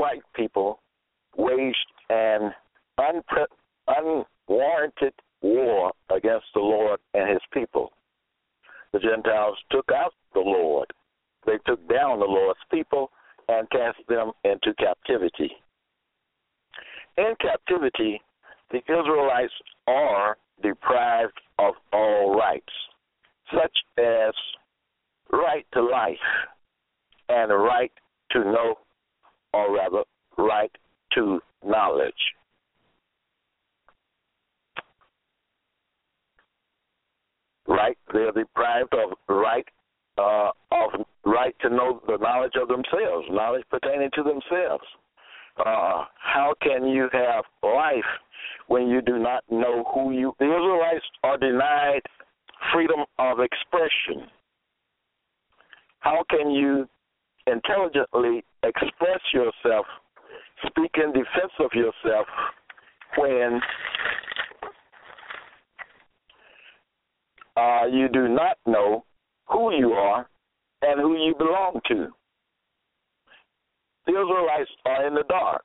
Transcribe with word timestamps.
white 0.00 0.22
people 0.34 0.80
waged 1.36 1.76
an 2.08 2.52
unpre- 2.98 3.44
unwarranted 3.86 5.12
war 5.42 5.92
against 6.08 6.46
the 6.54 6.60
Lord 6.60 6.98
and 7.12 7.28
his 7.28 7.42
people. 7.52 7.92
The 8.94 8.98
Gentiles 8.98 9.58
took 9.70 9.90
out 9.94 10.14
the 10.32 10.40
Lord. 10.40 10.86
They 11.44 11.58
took 11.66 11.86
down 11.86 12.18
the 12.18 12.24
Lord's 12.24 12.60
people 12.70 13.10
and 13.48 13.68
cast 13.70 13.98
them 14.08 14.32
into 14.42 14.72
captivity. 14.78 15.50
In 17.18 17.34
captivity, 17.38 18.22
the 18.70 18.78
Israelites 18.78 19.52
are 19.86 20.38
deprived 20.62 21.38
of 21.58 21.74
all 21.92 22.34
rights, 22.38 22.72
such 23.52 23.76
as 23.98 24.32
right 25.30 25.66
to 25.74 25.82
life 25.82 26.16
and 27.28 27.50
right 27.50 27.92
to 28.30 28.38
know 28.38 28.76
or 29.52 29.74
rather, 29.74 30.02
right 30.38 30.70
to 31.14 31.40
knowledge. 31.64 32.14
Right, 37.66 37.96
they're 38.12 38.32
deprived 38.32 38.94
of 38.94 39.16
right 39.28 39.66
uh, 40.18 40.50
of 40.72 41.06
right 41.24 41.54
to 41.60 41.70
know 41.70 42.02
the 42.06 42.18
knowledge 42.18 42.54
of 42.60 42.68
themselves, 42.90 43.26
knowledge 43.30 43.64
pertaining 43.70 44.10
to 44.14 44.22
themselves. 44.22 44.84
Uh, 45.58 46.04
how 46.18 46.54
can 46.62 46.86
you 46.86 47.08
have 47.12 47.44
life 47.62 48.04
when 48.68 48.88
you 48.88 49.02
do 49.02 49.18
not 49.18 49.44
know 49.50 49.84
who 49.94 50.12
you? 50.12 50.34
The 50.38 50.46
Israelites 50.46 51.04
are 51.22 51.36
denied 51.36 52.02
freedom 52.72 53.00
of 53.18 53.38
expression. 53.40 54.28
How 56.00 56.24
can 56.30 56.50
you 56.50 56.88
intelligently 57.46 58.44
express 58.62 59.20
yourself, 59.32 59.86
speak 60.66 60.90
in 61.02 61.12
defense 61.12 61.52
of 61.58 61.70
yourself 61.74 62.26
when 63.16 63.60
uh, 67.56 67.86
you 67.90 68.08
do 68.08 68.28
not 68.28 68.56
know 68.66 69.04
who 69.48 69.74
you 69.74 69.92
are 69.92 70.28
and 70.82 71.00
who 71.00 71.16
you 71.16 71.34
belong 71.36 71.80
to. 71.88 72.08
The 74.06 74.12
Israelites 74.12 74.70
are 74.86 75.06
in 75.06 75.14
the 75.14 75.24
dark. 75.28 75.64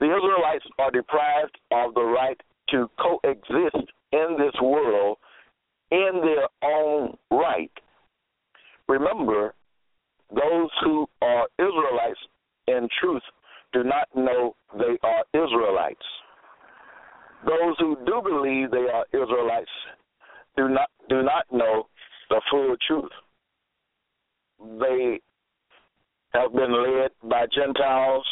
The 0.00 0.06
Israelites 0.06 0.64
are 0.78 0.90
deprived 0.90 1.58
of 1.70 1.94
the 1.94 2.02
right 2.02 2.40
to 2.70 2.90
coexist 2.98 3.90
in 4.12 4.36
this 4.38 4.60
world 4.60 5.18
in 5.90 6.20
their 6.22 6.48
own 6.68 7.16
right. 7.30 7.70
Remember, 8.88 9.54
those 10.34 10.70
who 10.82 11.06
are 11.20 11.46
Israelites 11.58 12.18
in 12.66 12.88
truth 13.00 13.22
do 13.72 13.84
not 13.84 14.08
know 14.14 14.54
they 14.78 14.98
are 15.02 15.24
Israelites. 15.34 16.04
Those 17.46 17.76
who 17.78 17.96
do 18.06 18.22
believe 18.22 18.70
they 18.70 18.88
are 18.92 19.04
Israelites 19.12 19.70
do 20.56 20.68
not 20.68 20.88
do 21.08 21.22
not 21.22 21.44
know 21.52 21.86
the 22.30 22.40
full 22.50 22.76
truth. 22.86 23.10
They 24.80 25.20
have 26.34 26.52
been 26.52 26.72
led 26.72 27.10
by 27.22 27.46
Gentiles 27.54 28.26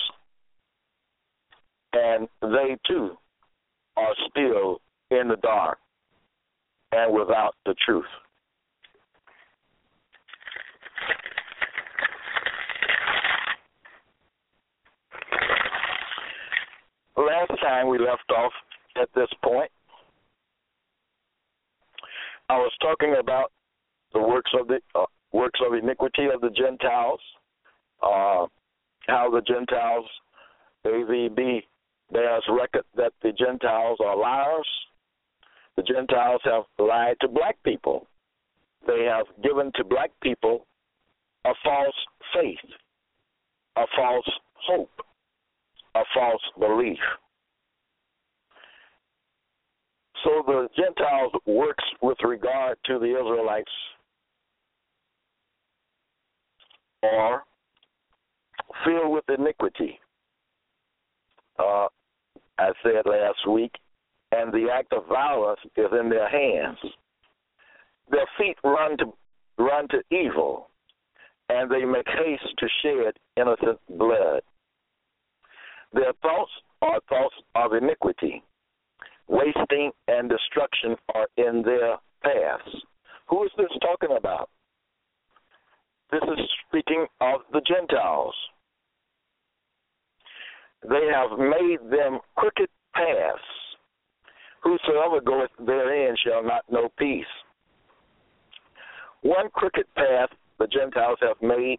and 1.92 2.28
they 2.40 2.76
too 2.86 3.16
are 3.96 4.14
still 4.30 4.80
in 5.10 5.28
the 5.28 5.36
dark 5.42 5.78
and 6.92 7.12
without 7.12 7.54
the 7.66 7.74
truth. 7.84 8.04
last 17.30 17.60
time 17.60 17.88
we 17.88 17.98
left 17.98 18.30
off 18.36 18.52
at 19.00 19.08
this 19.14 19.28
point, 19.42 19.70
I 22.48 22.56
was 22.56 22.72
talking 22.80 23.16
about 23.20 23.52
the 24.12 24.20
works 24.20 24.50
of 24.58 24.66
the 24.66 24.80
uh, 24.94 25.04
works 25.32 25.60
of 25.64 25.74
iniquity 25.74 26.26
of 26.32 26.40
the 26.40 26.50
Gentiles, 26.50 27.20
uh, 28.02 28.46
how 29.06 29.30
the 29.30 29.42
Gentiles, 29.46 30.06
AVB, 30.86 31.62
bears 32.12 32.44
record 32.48 32.84
that 32.96 33.12
the 33.22 33.32
Gentiles 33.32 33.98
are 34.04 34.16
liars. 34.16 34.68
The 35.76 35.82
Gentiles 35.82 36.40
have 36.44 36.64
lied 36.78 37.16
to 37.20 37.28
black 37.28 37.56
people. 37.64 38.06
They 38.86 39.04
have 39.04 39.26
given 39.42 39.70
to 39.76 39.84
black 39.84 40.10
people 40.22 40.66
a 41.44 41.52
false 41.64 41.94
faith, 42.34 42.70
a 43.76 43.84
false 43.96 44.30
hope, 44.66 44.90
a 45.94 46.02
false 46.14 46.42
belief. 46.58 46.98
So 50.24 50.42
the 50.46 50.68
Gentiles 50.76 51.32
works 51.46 51.84
with 52.02 52.18
regard 52.22 52.76
to 52.86 52.98
the 52.98 53.06
Israelites 53.06 53.70
are 57.02 57.44
filled 58.84 59.12
with 59.12 59.24
iniquity. 59.28 59.98
Uh, 61.58 61.86
I 62.58 62.70
said 62.82 63.06
last 63.06 63.48
week, 63.48 63.72
and 64.32 64.52
the 64.52 64.68
act 64.72 64.92
of 64.92 65.06
violence 65.06 65.60
is 65.76 65.86
in 65.98 66.08
their 66.08 66.28
hands. 66.28 66.78
Their 68.10 68.26
feet 68.38 68.56
run 68.64 68.96
to 68.98 69.12
run 69.58 69.88
to 69.88 70.02
evil, 70.10 70.68
and 71.48 71.70
they 71.70 71.84
make 71.84 72.06
haste 72.06 72.54
to 72.58 72.66
shed 72.82 73.14
innocent 73.36 73.78
blood. 73.98 74.42
Their 75.92 76.12
thoughts 76.22 76.50
are 76.82 77.00
thoughts 77.08 77.34
of 77.54 77.72
iniquity. 77.74 78.42
Wasting 79.28 79.90
and 80.08 80.28
destruction 80.28 80.96
are 81.14 81.26
in 81.36 81.62
their 81.62 81.96
paths. 82.22 82.76
Who 83.28 83.44
is 83.44 83.50
this 83.56 83.70
talking 83.80 84.16
about? 84.16 84.50
This 86.10 86.22
is 86.22 86.48
speaking 86.68 87.06
of 87.20 87.40
the 87.52 87.60
Gentiles. 87.60 88.34
They 90.88 91.08
have 91.12 91.38
made 91.38 91.90
them 91.90 92.20
crooked 92.36 92.68
paths. 92.94 93.40
Whosoever 94.62 95.20
goeth 95.20 95.50
therein 95.64 96.16
shall 96.24 96.42
not 96.42 96.64
know 96.70 96.88
peace. 96.98 97.24
One 99.22 99.50
crooked 99.52 99.86
path 99.94 100.30
the 100.58 100.66
Gentiles 100.66 101.18
have 101.22 101.40
made 101.42 101.78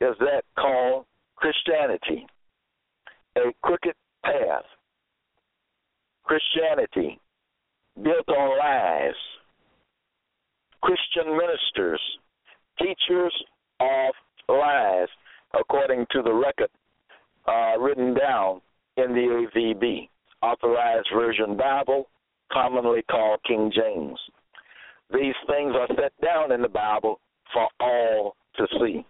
is 0.00 0.14
that 0.20 0.42
called 0.58 1.06
Christianity 1.36 2.26
a 3.36 3.52
crooked 3.62 3.94
path. 4.24 4.64
Christianity 6.24 7.18
built 8.02 8.28
on 8.28 8.58
lies. 8.58 9.14
Christian 10.82 11.36
ministers, 11.36 12.00
teachers 12.78 13.32
of 13.80 14.14
lies, 14.48 15.08
according 15.58 16.06
to 16.10 16.22
the 16.22 16.32
record 16.32 16.68
uh, 17.46 17.78
written 17.78 18.14
down 18.14 18.60
in 18.96 19.12
the 19.12 19.46
AVB, 19.56 20.08
Authorized 20.42 21.08
Version 21.14 21.56
Bible, 21.56 22.08
commonly 22.52 23.02
called 23.10 23.40
King 23.46 23.72
James. 23.74 24.18
These 25.12 25.34
things 25.46 25.74
are 25.74 25.88
set 25.88 26.12
down 26.22 26.52
in 26.52 26.62
the 26.62 26.68
Bible 26.68 27.20
for 27.52 27.68
all 27.80 28.36
to 28.56 28.66
see 28.80 29.04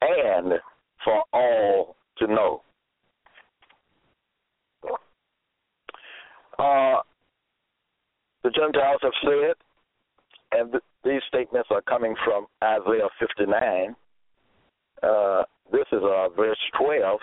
and 0.00 0.54
for 1.04 1.22
all 1.32 1.96
to 2.18 2.26
know. 2.26 2.62
Uh, 6.58 7.00
the 8.44 8.50
Gentiles 8.50 9.00
have 9.02 9.12
said, 9.22 9.54
and 10.52 10.70
th- 10.70 10.84
these 11.04 11.20
statements 11.28 11.68
are 11.70 11.82
coming 11.82 12.14
from 12.24 12.46
Isaiah 12.62 13.08
59. 13.18 13.96
Uh, 15.02 15.42
this 15.72 15.86
is 15.92 16.02
uh, 16.02 16.28
verse 16.36 16.58
12. 16.80 17.20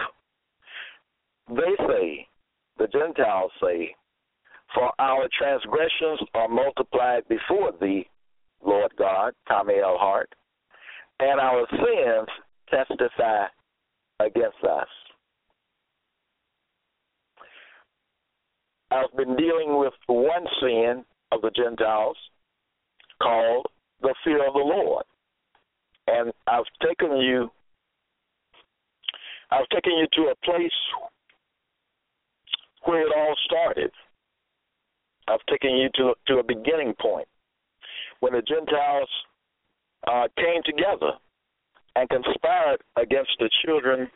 They 1.50 1.86
say, 1.88 2.28
the 2.78 2.88
Gentiles 2.88 3.52
say, 3.62 3.94
For 4.74 4.92
our 5.00 5.28
transgressions 5.38 6.20
are 6.34 6.48
multiplied 6.48 7.24
before 7.28 7.72
thee, 7.80 8.08
Lord 8.66 8.92
God, 8.98 9.34
Tommy 9.48 9.76
L. 9.84 9.98
Hart, 10.00 10.30
and 11.20 11.40
our 11.40 11.68
sins 11.70 12.28
testify 12.70 13.46
against 14.20 14.64
us. 14.64 14.88
I've 18.92 19.16
been 19.16 19.36
dealing 19.36 19.80
with 19.80 19.94
one 20.08 20.46
sin 20.62 21.06
of 21.32 21.42
the 21.42 21.52
Gentiles 21.52 22.18
called 23.22 23.66
the 24.02 24.14
fear 24.24 24.46
of 24.46 24.54
the 24.54 24.60
Lord. 24.60 25.06
And 26.08 26.34
I've 26.48 26.66
taken 26.86 27.18
you 27.18 27.50
I've 29.52 29.68
taken 29.70 29.94
you 29.94 30.08
to 30.14 30.32
a 30.32 30.36
place 30.46 30.72
where 32.86 33.02
it 33.02 33.14
all 33.16 33.36
started. 33.46 33.92
I've 35.28 35.46
taken 35.50 35.78
you 35.78 35.90
to 35.96 36.14
to 36.28 36.40
a 36.40 36.44
beginning 36.44 36.94
point 37.00 37.28
when 38.22 38.34
the 38.34 38.42
Gentiles 38.42 39.10
uh, 40.08 40.28
came 40.38 40.62
together 40.66 41.12
and 41.96 42.10
conspired 42.10 42.82
against 42.98 43.32
the 43.40 43.50
children, 43.66 44.10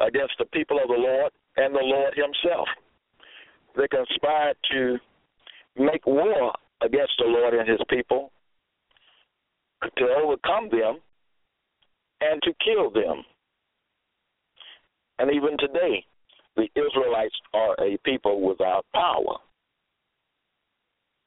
against 0.00 0.34
the 0.38 0.44
people 0.46 0.78
of 0.78 0.88
the 0.88 0.94
Lord 0.94 1.32
and 1.56 1.74
the 1.74 1.80
Lord 1.82 2.14
Himself. 2.14 2.68
They 3.76 3.88
conspired 3.88 4.56
to 4.72 4.98
make 5.78 6.06
war 6.06 6.52
against 6.82 7.14
the 7.18 7.26
Lord 7.26 7.54
and 7.54 7.68
His 7.68 7.80
people, 7.88 8.30
to 9.96 10.04
overcome 10.22 10.68
them, 10.70 10.98
and 12.20 12.40
to 12.42 12.52
kill 12.64 12.90
them. 12.90 13.24
And 15.22 15.30
even 15.30 15.56
today, 15.56 16.04
the 16.56 16.66
Israelites 16.74 17.36
are 17.54 17.76
a 17.80 17.96
people 17.98 18.40
without 18.40 18.84
power. 18.92 19.36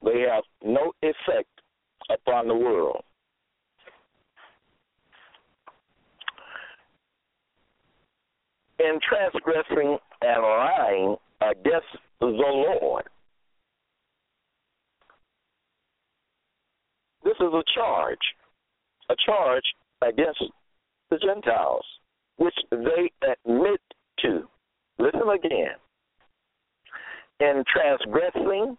They 0.04 0.26
have 0.30 0.44
no 0.62 0.92
effect 1.02 1.48
upon 2.10 2.50
the 2.50 2.56
world. 2.56 3.02
In 8.80 9.00
transgressing 9.08 9.98
and 10.22 10.42
lying 10.42 11.16
against 11.40 11.88
the 12.20 12.26
Lord, 12.26 13.06
this 17.24 17.36
is 17.40 17.54
a 17.54 17.64
charge, 17.74 18.18
a 19.10 19.16
charge 19.26 19.64
against 20.02 20.44
the 21.10 21.18
Gentiles, 21.18 21.86
which 22.36 22.56
they 22.72 23.10
admit 23.24 23.80
again. 25.36 25.76
In 27.40 27.64
transgressing 27.72 28.78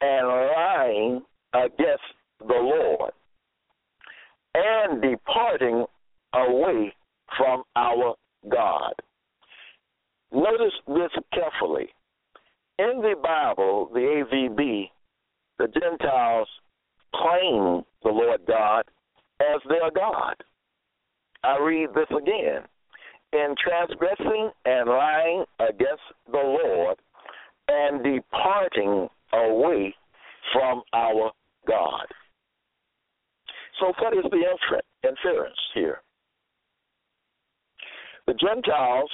and 0.00 0.28
lying 0.28 1.22
against 1.54 2.02
the 2.40 2.54
Lord 2.54 3.12
and 4.54 5.02
departing 5.02 5.84
away 6.34 6.94
from 7.36 7.62
our 7.76 8.14
God. 8.50 8.92
Notice 10.32 10.74
this 10.86 11.10
carefully. 11.32 11.88
In 12.78 13.00
the 13.00 13.14
Bible, 13.22 13.90
the 13.92 14.00
AVB, 14.00 14.90
the 15.58 15.68
Gentiles 15.68 16.48
claim 17.14 17.82
the 18.02 18.10
Lord 18.10 18.40
God 18.46 18.84
as 19.40 19.60
their 19.68 19.90
God. 19.90 20.36
I 21.42 21.58
read 21.58 21.90
this 21.94 22.08
again. 22.10 22.62
In 23.32 23.54
transgressing 23.62 24.50
and 24.64 24.88
lying 24.88 25.44
against 25.60 26.02
the 26.30 26.38
Lord 26.38 26.96
and 27.68 28.02
departing 28.02 29.08
away 29.32 29.94
from 30.52 30.82
our 30.94 31.30
God. 31.66 32.06
So, 33.78 33.92
what 34.00 34.14
is 34.14 34.24
the 34.30 35.08
inference 35.08 35.56
here? 35.74 36.00
The 38.26 38.34
Gentiles, 38.34 39.10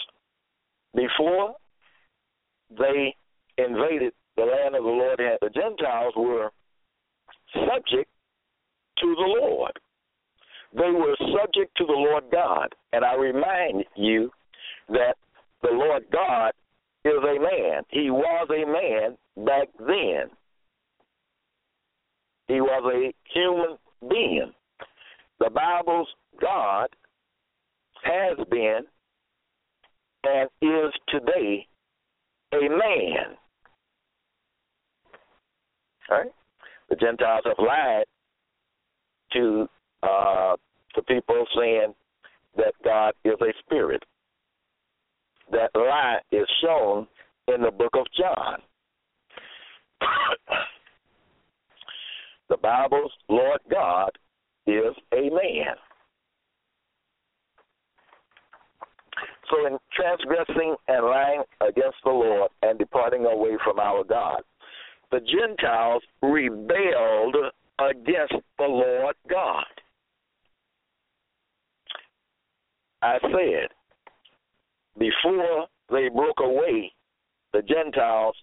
before 0.95 1.55
they 2.71 3.15
invaded 3.59 4.13
the 4.37 4.43
land 4.43 4.75
of 4.75 4.85
the 4.85 4.91
Lord, 4.91 5.19
the 5.19 5.51
Gentiles 5.51 6.15
were 6.17 6.51
subject 7.55 8.11
to 8.99 9.15
the 9.15 9.41
Lord. 9.41 9.79
They 10.75 10.91
were 10.91 11.17
subject 11.19 11.77
to 11.77 11.87
the 11.87 11.93
Lord 11.93 12.25
God. 12.33 12.75
And 12.93 13.05
I 13.05 13.15
remind 13.15 13.85
you 13.97 14.31
that 14.89 15.15
the 15.63 15.71
Lord 15.73 16.05
God 16.13 16.53
is 17.05 17.13
a 17.19 17.39
man. 17.41 17.83
He 17.91 18.11
was 18.11 18.49
a 18.51 18.67
man 18.67 19.47
back 19.47 19.69
then. 19.79 20.31
He 22.49 22.61
was 22.61 22.93
a 22.93 23.13
human 23.33 23.77
being. 24.09 24.53
The 25.39 25.51
Bible's 25.51 26.09
God 26.41 26.89
has 28.03 28.37
been 28.51 28.81
and 30.25 30.49
is 30.61 30.93
today 31.09 31.67
a 32.53 32.69
man. 32.69 33.37
All 36.11 36.19
right? 36.19 36.31
The 36.91 36.97
Gentiles 36.97 37.43
have 37.45 37.59
lied 37.59 38.05
to 39.33 39.69
uh, 40.05 40.57
the 40.95 41.03
people 41.03 41.45
saying 41.57 41.95
that 42.57 42.75
God 42.85 43.15
is 43.25 43.35
a 43.41 43.53
spirit. 43.65 44.03
That 45.51 45.71
lie 45.75 46.19
is 46.33 46.47
shown 46.63 47.07
in 47.49 47.63
the 47.63 47.71
book 47.71 47.95
of 47.95 48.07
John. 48.19 48.61
the 52.49 52.57
Bible's 52.57 53.13
Lord 53.29 53.61
God 53.71 54.11
is 54.67 54.95
a 55.13 55.31
man. 55.31 55.77
So, 59.51 59.67
in 59.67 59.79
transgressing 59.95 60.75
and 60.89 61.05
lying 61.05 61.43
against 61.61 61.99
the 62.05 62.11
Lord 62.11 62.51
and 62.63 62.79
departing 62.79 63.27
away 63.27 63.59
from 63.63 63.79
our 63.79 64.03
God, 64.03 64.43
the 65.11 65.21
Gentiles 65.21 66.03
rebelled 66.23 67.37
against 67.79 68.35
the 68.59 68.65
Lord 68.65 69.15
God. 69.29 69.65
I 73.05 73.19
said, 73.21 73.69
before 74.99 75.67
they 75.91 76.09
broke 76.09 76.41
away, 76.41 76.91
the 77.53 77.61
Gentiles 77.61 78.35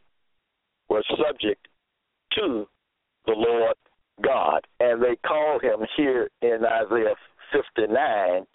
were 0.87 1.03
subject 1.17 1.67
to 2.35 2.67
the 3.25 3.33
Lord 3.35 3.75
God. 4.23 4.61
And 4.79 5.01
they 5.01 5.15
called 5.27 5.63
him 5.63 5.79
here 5.97 6.29
in 6.43 6.59
Isaiah 6.63 7.15
59 7.51 8.45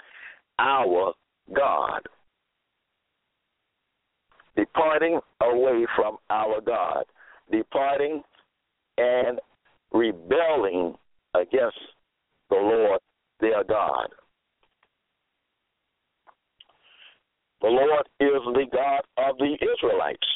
our 0.61 1.13
God. 1.53 2.03
Departing 4.57 5.19
away 5.43 5.87
from 5.97 6.19
our 6.31 6.61
God, 6.61 7.05
departing 7.51 8.23
and 8.97 9.41
rebelling 9.93 10.95
against 11.35 11.79
the 12.49 12.57
Lord 12.57 13.01
their 13.41 13.65
God. 13.65 14.07
The 17.63 17.69
Lord 17.69 18.09
is 18.21 18.43
the 18.55 18.67
God 18.73 19.03
of 19.17 19.39
the 19.39 19.57
Israelites. 19.61 20.27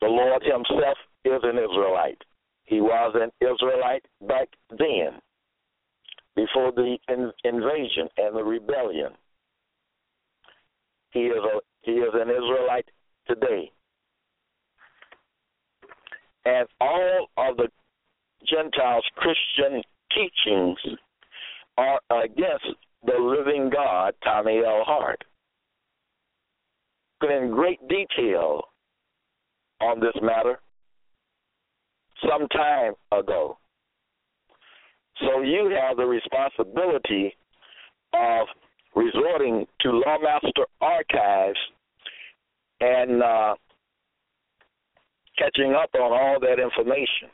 The 0.00 0.08
Lord 0.08 0.42
Himself 0.42 0.98
is 1.24 1.40
an 1.42 1.58
Israelite. 1.58 2.22
He 2.64 2.80
was 2.80 3.14
an 3.14 3.30
Israelite 3.40 4.04
back 4.26 4.48
then, 4.70 5.20
before 6.34 6.72
the 6.72 6.98
in, 7.08 7.32
invasion 7.44 8.08
and 8.16 8.36
the 8.36 8.42
rebellion. 8.44 9.12
He 11.12 11.20
is 11.20 11.38
a 11.38 11.60
he 11.82 11.92
is 11.92 12.12
an 12.12 12.28
Israelite 12.28 12.90
today. 13.28 13.70
And 16.44 16.68
all 16.80 17.28
of 17.36 17.56
the 17.56 17.68
Gentiles' 18.44 19.04
Christian 19.16 19.82
teachings 20.12 20.78
are 21.78 22.00
against 22.10 22.66
the 23.04 23.18
living 23.18 23.70
God, 23.70 24.14
Tommy 24.22 24.58
L. 24.58 24.82
Hart. 24.84 25.24
In 27.22 27.50
great 27.50 27.80
detail 27.88 28.62
on 29.80 30.00
this 30.00 30.14
matter 30.22 30.58
some 32.28 32.46
time 32.48 32.92
ago. 33.12 33.58
So 35.20 35.40
you 35.40 35.74
have 35.80 35.96
the 35.96 36.04
responsibility 36.04 37.34
of 38.12 38.46
resorting 38.94 39.66
to 39.80 40.02
Lawmaster 40.06 40.64
Archives 40.80 41.58
and 42.80 43.22
uh, 43.22 43.54
catching 45.38 45.72
up 45.72 45.90
on 45.94 46.12
all 46.12 46.38
that 46.40 46.60
information. 46.62 47.30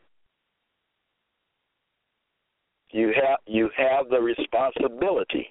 You 2.91 3.13
have 3.15 3.39
you 3.47 3.71
have 3.77 4.11
the 4.11 4.21
responsibility 4.21 5.49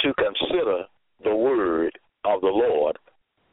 to 0.00 0.12
consider 0.14 0.84
the 1.24 1.34
word 1.34 1.98
of 2.34 2.40
the 2.42 2.46
Lord 2.48 2.98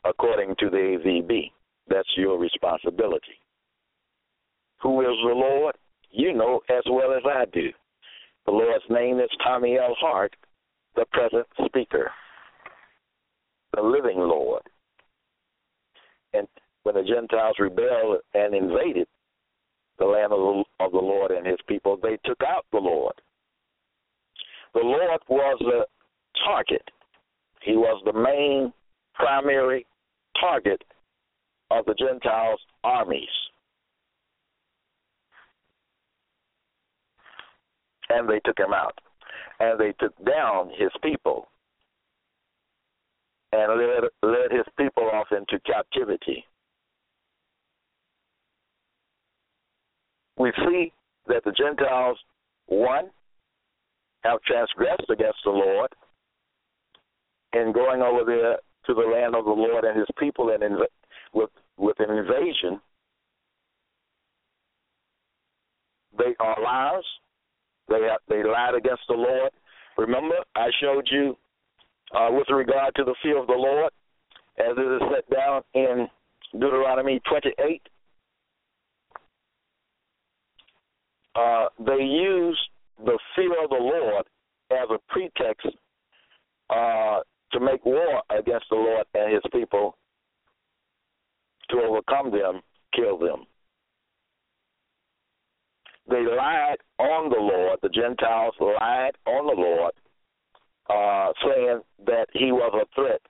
according 0.03 0.55
to 0.59 0.69
the 0.69 0.77
AVB. 0.77 1.51
That's 1.87 2.09
your 2.17 2.37
responsibility. 2.37 3.39
Who 4.81 5.01
is 5.01 5.17
the 5.23 5.33
Lord? 5.33 5.75
You 6.11 6.33
know 6.33 6.61
as 6.69 6.83
well 6.89 7.13
as 7.13 7.23
I 7.25 7.45
do. 7.53 7.69
The 8.45 8.51
Lord's 8.51 8.85
name 8.89 9.19
is 9.19 9.29
Tommy 9.43 9.77
L. 9.77 9.95
Hart, 9.99 10.35
the 10.95 11.05
present 11.11 11.47
speaker, 11.65 12.11
the 13.73 13.81
living 13.81 14.17
Lord. 14.19 14.61
And 16.33 16.47
when 16.83 16.95
the 16.95 17.03
Gentiles 17.03 17.55
rebelled 17.59 18.19
and 18.33 18.53
invaded 18.53 19.07
the 19.97 20.05
land 20.05 20.31
of 20.33 20.91
the 20.91 20.97
Lord 20.97 21.31
and 21.31 21.47
his 21.47 21.59
people, 21.67 21.97
they 22.01 22.17
took 22.25 22.41
out 22.47 22.65
the 22.71 22.77
Lord. 22.77 23.15
The 24.73 24.81
Lord 24.81 25.21
was 25.29 25.57
the 25.59 25.85
target, 26.45 26.83
he 27.65 27.75
was 27.75 28.01
the 28.05 28.13
main 28.13 28.71
primary 29.15 29.87
target 30.39 30.83
of 31.71 31.83
the 31.85 31.95
Gentiles' 31.95 32.59
armies. 32.83 33.27
And 38.09 38.29
they 38.29 38.39
took 38.45 38.59
him 38.59 38.71
out. 38.73 38.93
And 39.59 39.79
they 39.79 39.93
took 39.99 40.13
down 40.25 40.69
his 40.77 40.91
people 41.01 41.47
and 43.51 43.79
led, 43.79 44.03
led 44.21 44.51
his 44.51 44.65
people 44.77 45.09
off 45.11 45.27
into 45.31 45.59
captivity. 45.65 46.45
We 50.37 50.51
see 50.57 50.91
that 51.27 51.43
the 51.45 51.53
Gentiles, 51.53 52.17
one, 52.67 53.05
have 54.23 54.41
transgressed 54.41 55.09
against 55.09 55.39
the 55.45 55.51
Lord 55.51 55.89
in 57.55 57.71
going 57.71 58.01
over 58.01 58.23
there 58.25 58.57
to 58.85 58.93
the 58.93 59.07
land 59.07 59.35
of 59.35 59.45
the 59.45 59.51
Lord 59.51 59.85
and 59.85 59.97
his 59.97 60.07
people 60.19 60.49
and 60.49 60.61
inv- 60.61 60.85
with 61.33 61.49
with 61.77 61.99
an 61.99 62.15
invasion. 62.15 62.79
They 66.17 66.33
are 66.39 66.61
liars. 66.61 67.05
They 67.89 68.01
have, 68.09 68.19
they 68.29 68.43
lied 68.43 68.75
against 68.75 69.03
the 69.07 69.15
Lord. 69.15 69.51
Remember, 69.97 70.35
I 70.55 70.69
showed 70.81 71.07
you 71.11 71.37
uh, 72.13 72.29
with 72.31 72.47
regard 72.49 72.95
to 72.95 73.03
the 73.03 73.15
fear 73.21 73.37
of 73.37 73.47
the 73.47 73.53
Lord, 73.53 73.91
as 74.57 74.77
it 74.77 75.03
is 75.03 75.09
set 75.13 75.29
down 75.35 75.61
in 75.73 76.07
Deuteronomy 76.53 77.21
28. 77.27 77.81
Uh, 81.35 81.65
they 81.79 82.03
use 82.03 82.59
the 83.03 83.19
fear 83.35 83.63
of 83.63 83.69
the 83.69 83.75
Lord 83.75 84.25
as 84.71 84.87
a 84.89 84.97
pretext 85.11 85.67
uh, 86.69 87.19
to 87.55 87.61
make 87.61 87.85
war 87.85 88.21
against 88.29 88.65
the 88.69 88.75
Lord 88.75 89.05
and 89.13 89.33
his 89.33 89.43
people, 89.51 89.97
to 91.69 91.77
overcome 91.77 92.29
them, 92.31 92.61
kill 92.93 93.17
them. 93.17 93.45
They 96.09 96.23
lied 96.23 96.77
on 96.99 97.29
the 97.29 97.39
Lord, 97.39 97.79
the 97.81 97.89
Gentiles 97.89 98.53
lied 98.59 99.13
on 99.25 99.47
the 99.47 99.59
Lord, 99.59 99.93
uh, 100.89 101.31
saying 101.43 101.81
that 102.05 102.27
he 102.33 102.51
was 102.51 102.73
a 102.75 102.85
threat 102.93 103.21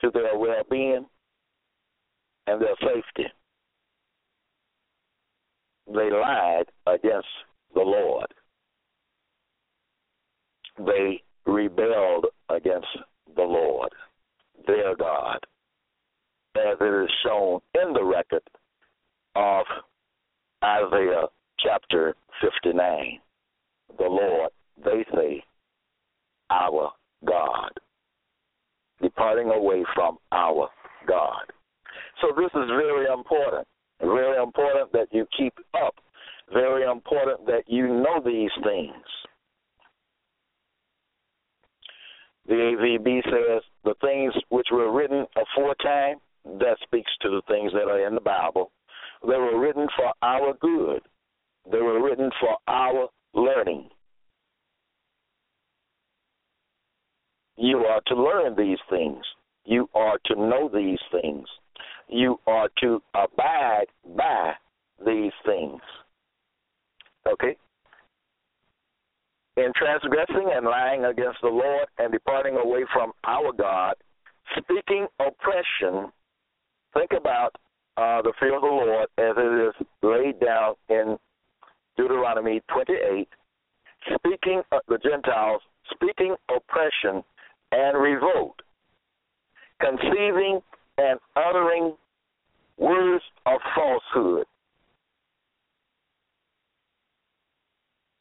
to 0.00 0.10
their 0.10 0.36
well 0.36 0.62
being 0.70 1.06
and 2.46 2.60
their 2.60 2.74
safety. 2.80 3.30
They 5.86 6.10
lied 6.10 6.64
against 6.86 7.28
the 7.74 7.82
Lord. 7.82 8.26
They 10.78 11.22
rebelled 11.46 12.26
against 12.48 12.86
the 13.38 13.44
Lord, 13.44 13.90
their 14.66 14.96
God, 14.96 15.38
as 16.56 16.76
it 16.80 17.04
is 17.04 17.10
shown 17.24 17.60
in 17.80 17.92
the 17.92 18.04
record 18.04 18.42
of 19.36 19.64
Isaiah 20.62 21.26
chapter 21.60 22.16
59. 22.42 23.20
The 23.96 24.04
Lord, 24.04 24.50
they 24.84 25.04
say, 25.14 25.44
our 26.50 26.90
God, 27.24 27.70
departing 29.00 29.50
away 29.50 29.84
from 29.94 30.18
our 30.32 30.68
God. 31.06 31.44
So 32.20 32.28
this 32.36 32.50
is 32.54 32.68
very 32.68 33.06
important. 33.06 33.68
Very 34.00 34.42
important 34.42 34.90
that 34.92 35.06
you 35.12 35.26
keep 35.36 35.54
up. 35.80 35.94
Very 36.52 36.90
important 36.90 37.46
that 37.46 37.62
you 37.68 37.86
know 37.86 38.20
these 38.24 38.50
things. 38.64 38.94
The 42.48 42.54
AVB 42.54 43.22
says 43.24 43.62
the 43.84 43.94
things 44.00 44.32
which 44.48 44.68
were 44.72 44.90
written 44.90 45.26
aforetime, 45.36 46.16
that 46.44 46.78
speaks 46.82 47.10
to 47.20 47.28
the 47.28 47.42
things 47.46 47.72
that 47.72 47.90
are 47.90 48.06
in 48.06 48.14
the 48.14 48.20
Bible. 48.20 48.70
They 49.22 49.36
were 49.36 49.58
written 49.58 49.86
for 49.96 50.12
our 50.22 50.54
good. 50.54 51.02
They 51.70 51.78
were 51.78 52.02
written 52.02 52.30
for 52.40 52.56
our 52.66 53.08
learning. 53.34 53.90
You 57.56 57.78
are 57.78 58.00
to 58.06 58.14
learn 58.14 58.56
these 58.56 58.78
things. 58.88 59.22
You 59.64 59.90
are 59.94 60.18
to 60.26 60.34
know 60.36 60.70
these 60.72 61.00
things. 61.10 61.46
You 62.08 62.40
are 62.46 62.70
to 62.80 63.02
abide 63.14 63.86
by 64.16 64.52
these 65.04 65.32
things. 65.44 65.80
Okay? 67.30 67.56
In 69.58 69.72
transgressing 69.74 70.52
and 70.54 70.66
lying 70.66 71.04
against 71.04 71.40
the 71.42 71.48
Lord 71.48 71.88
and 71.98 72.12
departing 72.12 72.56
away 72.56 72.84
from 72.92 73.10
our 73.24 73.50
God, 73.52 73.94
speaking 74.56 75.08
oppression, 75.18 76.12
think 76.94 77.10
about 77.10 77.56
uh, 77.96 78.22
the 78.22 78.32
fear 78.38 78.54
of 78.54 78.62
the 78.62 78.68
Lord 78.68 79.08
as 79.18 79.34
it 79.36 79.68
is 79.68 79.86
laid 80.00 80.38
down 80.38 80.74
in 80.88 81.18
Deuteronomy 81.96 82.62
28, 82.72 83.28
speaking 84.14 84.62
uh, 84.70 84.78
the 84.86 84.98
Gentiles, 84.98 85.60
speaking 85.90 86.36
oppression 86.54 87.24
and 87.72 88.00
revolt, 88.00 88.60
conceiving 89.80 90.60
and 90.98 91.18
uttering 91.34 91.96
words 92.76 93.24
of 93.44 93.58
falsehood. 93.74 94.46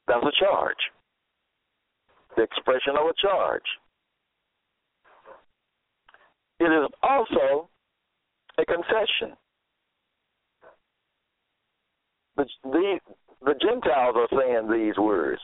That's 0.08 0.25
a 0.25 0.44
charge. 0.44 0.77
The 2.38 2.44
expression 2.44 2.94
of 2.98 3.08
a 3.08 3.13
charge. 3.22 3.65
It 6.60 6.65
is 6.65 6.89
also 7.03 7.70
a 8.58 8.65
confession. 8.65 9.36
The, 12.38 12.46
the, 12.63 13.00
the 13.44 13.56
Gentiles 13.60 14.15
are 14.15 14.27
saying 14.32 14.72
these 14.72 14.98
words. 14.98 15.41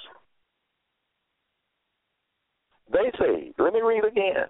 They 2.92 3.12
say, 3.20 3.54
let 3.58 3.74
me 3.74 3.82
read 3.82 4.06
again. 4.06 4.46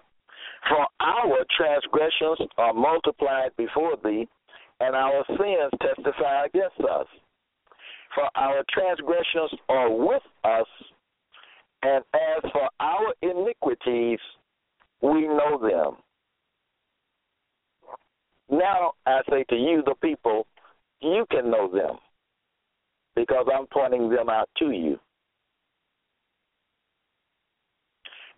For 0.68 0.86
our 1.00 1.44
transgressions 1.56 2.48
are 2.58 2.74
multiplied 2.74 3.50
before 3.56 3.96
thee, 4.04 4.28
and 4.80 4.94
our 4.94 5.24
sins 5.28 5.72
testify 5.80 6.46
against 6.46 6.80
us. 6.80 7.06
For 8.14 8.28
our 8.36 8.62
transgressions 8.72 9.50
are 9.68 9.90
with 9.90 10.22
us, 10.44 10.66
and 11.84 12.02
as 12.14 12.50
for 12.50 12.70
our 12.80 13.14
iniquities, 13.20 14.18
we 15.02 15.28
know 15.28 15.58
them. 15.60 15.96
Now 18.50 18.92
I 19.06 19.20
say 19.28 19.44
to 19.50 19.56
you, 19.56 19.82
the 19.84 19.94
people, 20.02 20.46
you 21.00 21.26
can 21.30 21.50
know 21.50 21.70
them, 21.70 21.98
because 23.14 23.46
I'm 23.54 23.66
pointing 23.66 24.08
them 24.08 24.30
out 24.30 24.48
to 24.58 24.70
you. 24.70 24.98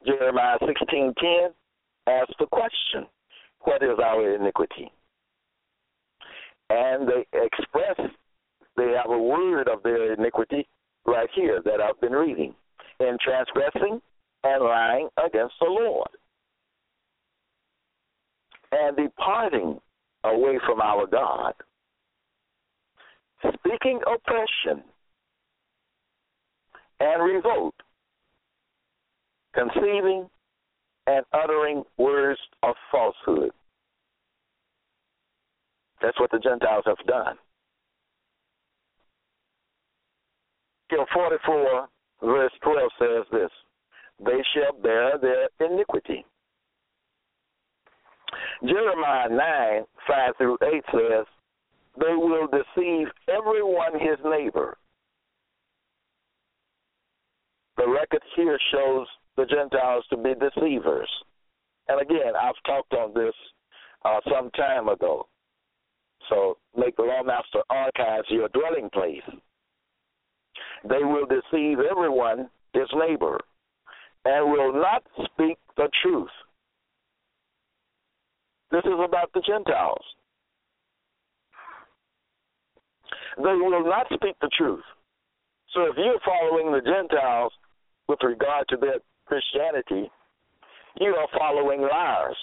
Jeremiah 0.05 0.59
16:10 0.61 1.55
asks 2.09 2.35
the 2.39 2.47
question, 2.47 3.09
"What 3.61 3.83
is 3.83 3.99
our 3.99 4.35
iniquity?" 4.35 4.93
And 6.69 7.09
they 7.09 7.27
express 7.33 7.97
they 8.77 8.93
have 8.93 9.11
a 9.11 9.19
word 9.19 9.69
of 9.69 9.83
their 9.83 10.13
iniquity 10.13 10.69
right 11.05 11.31
here 11.31 11.63
that 11.63 11.81
I've 11.81 12.01
been 12.01 12.13
reading 12.13 12.55
in 13.01 13.17
transgressing 13.23 14.01
and 14.45 14.65
lying 14.65 15.09
against 15.25 15.55
the 15.61 15.67
Lord 15.67 16.09
and 18.73 18.97
departing 18.97 19.79
away 20.25 20.59
from 20.67 20.81
our 20.81 21.07
God, 21.07 21.55
speaking 23.43 24.01
oppression 24.07 24.83
and 27.01 27.23
revolt 27.23 27.75
conceiving 29.57 30.29
and 31.07 31.25
uttering 31.33 31.83
words 31.97 32.39
of 32.63 32.75
falsehood. 32.91 33.51
That's 36.03 36.19
what 36.21 36.31
the 36.31 36.39
Gentiles 36.39 36.85
have 36.87 37.05
done. 37.07 37.37
Till 40.91 41.07
44, 41.13 41.89
verse 42.23 42.53
12 42.63 42.91
says 42.99 43.25
this 43.33 43.51
They 44.25 44.43
shall 44.55 44.81
bear 44.81 45.19
their 45.19 45.49
iniquity. 45.61 46.25
Jeremiah 48.65 49.29
9, 49.29 49.85
5 50.07 50.37
through 50.39 50.59
8 50.63 50.85
says, 50.93 51.27
They 51.99 52.15
will 52.15 52.49
deceive 52.49 53.09
everyone 53.29 53.93
his 53.95 54.19
neighbor. 54.25 54.77
The 57.77 57.89
record 57.89 58.23
here 58.35 58.59
shows 58.73 59.07
the 59.37 59.45
Gentiles 59.45 60.05
to 60.11 60.17
be 60.17 60.33
deceivers. 60.35 61.11
And 61.89 62.01
again, 62.01 62.33
I've 62.41 62.55
talked 62.67 62.95
on 62.95 63.13
this 63.15 63.35
uh, 64.05 64.21
some 64.31 64.51
time 64.53 64.89
ago. 64.89 65.29
So 66.29 66.57
make 66.77 66.97
the 66.97 67.03
Lawmaster 67.03 67.63
Archives 67.71 68.27
your 68.31 68.49
dwelling 68.49 68.91
place. 68.91 69.23
They 70.85 71.03
will 71.03 71.27
deceive 71.27 71.79
everyone, 71.81 72.49
his 72.73 72.89
neighbor, 72.95 73.41
and 74.25 74.51
will 74.51 74.73
not 74.73 75.03
speak 75.25 75.59
the 75.77 75.89
truth. 76.03 76.31
This 78.71 78.85
is 78.85 78.99
about 79.05 79.33
the 79.33 79.43
Gentiles. 79.47 80.05
They 83.37 83.45
will 83.45 83.85
not 83.85 84.07
speak 84.07 84.37
the 84.41 84.51
truth. 84.57 84.85
So 85.75 85.83
if 85.83 85.97
you're 85.97 86.21
following 86.25 86.73
the 86.73 86.81
Gentiles 86.81 87.53
with 88.09 88.19
regard 88.23 88.67
to 88.69 88.77
their 88.77 88.97
Christianity, 89.27 90.11
you 90.99 91.15
are 91.15 91.29
following 91.39 91.83
liars. 91.83 92.37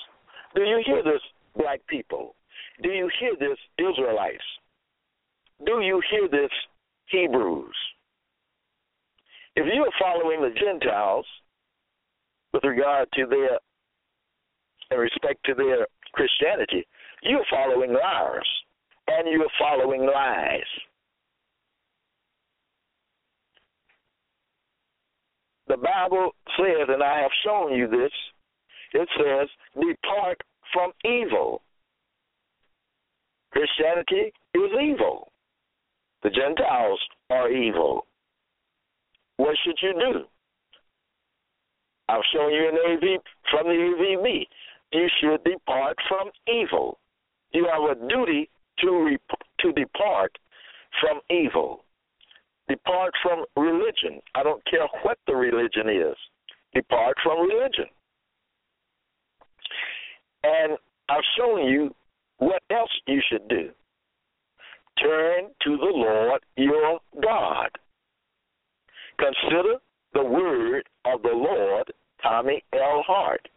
Do 0.56 0.62
you 0.62 0.82
hear 0.86 1.04
this, 1.04 1.22
black 1.58 1.80
people? 1.88 2.36
Do 2.84 2.90
you 2.90 3.10
hear 3.20 3.34
this, 3.40 3.58
Israelites? 3.80 4.44
Do 5.66 5.82
you 5.82 6.02
hear 6.12 6.28
this, 6.28 6.52
Hebrews? 7.08 7.63
Following 10.24 10.42
the 10.42 10.60
Gentiles 10.60 11.26
with 12.54 12.64
regard 12.64 13.10
to 13.14 13.26
their, 13.26 13.60
in 14.92 14.98
respect 14.98 15.44
to 15.46 15.54
their 15.54 15.86
Christianity, 16.14 16.88
you're 17.24 17.44
following 17.50 17.94
liars 17.94 18.48
and 19.08 19.28
you're 19.30 19.48
following 19.60 20.06
lies. 20.06 20.62
The 25.68 25.78
Bible 25.78 26.32
says, 26.58 26.88
and 26.88 27.04
I 27.04 27.20
have 27.20 27.32
shown 27.46 27.74
you 27.74 27.88
this, 27.88 28.12
it 28.94 29.10
says, 29.18 29.50
depart 29.76 30.40
from 30.72 30.92
evil. 31.04 31.62
Christianity 33.52 34.32
is 34.56 34.72
evil. 34.82 35.32
The 36.24 36.30
Gentiles 36.30 37.00
are 37.30 37.52
evil. 37.52 38.06
What 39.38 39.56
should 39.64 39.78
you 39.82 39.94
do? 39.94 40.26
I've 42.10 42.22
shown 42.34 42.54
you 42.54 42.70
an 42.70 42.78
AV 42.94 43.22
from 43.50 43.68
the 43.68 43.74
AVB. 43.74 44.46
You 44.92 45.08
should 45.20 45.44
depart 45.44 45.98
from 46.08 46.30
evil. 46.48 47.00
You 47.52 47.68
have 47.72 47.98
a 47.98 48.10
duty 48.10 48.50
to 48.82 49.18
to 49.62 49.72
depart 49.74 50.38
from 51.00 51.20
evil. 51.30 51.86
Depart 52.68 53.14
from 53.22 53.46
religion. 53.56 54.22
I 54.36 54.44
don't 54.44 54.64
care 54.66 54.88
what 55.04 55.18
the 55.28 55.36
religion 55.36 55.90
is. 55.90 56.16
Depart 56.74 57.16
from 57.24 57.48
religion. 57.48 57.86
And 60.44 60.78
I've 61.10 61.24
shown 61.38 61.68
you 61.68 61.94
what 62.38 62.62
else 62.70 62.92
you 63.08 63.22
should 63.30 63.48
do. 63.48 63.70
Turn 65.02 65.46
to 65.64 65.78
the 65.78 65.92
Lord 65.92 66.42
your 66.56 67.00
God. 67.22 67.70
Consider 69.24 69.76
the 70.14 70.24
word 70.24 70.84
of 71.06 71.22
the 71.22 71.30
Lord, 71.30 71.90
Tommy 72.22 72.62
L. 72.74 73.04
Hart. 73.08 73.48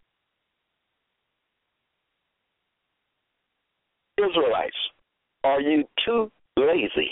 Israelites, 4.16 4.76
are 5.42 5.60
you 5.60 5.84
too 6.04 6.30
lazy, 6.56 7.10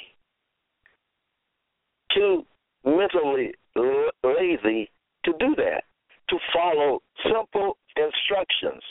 too 2.14 2.44
mentally 2.84 3.52
lazy 4.22 4.88
to 5.24 5.32
do 5.40 5.54
that, 5.56 5.82
to 6.28 6.36
follow 6.52 7.02
simple 7.24 7.76
instructions 7.96 8.82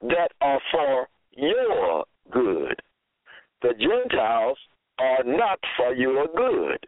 that 0.00 0.28
are 0.40 0.60
for 0.70 1.06
your 1.32 2.04
good? 2.30 2.80
The 3.60 3.74
Gentiles 3.78 4.58
are 4.98 5.22
not 5.24 5.58
for 5.76 5.94
your 5.94 6.26
good. 6.34 6.86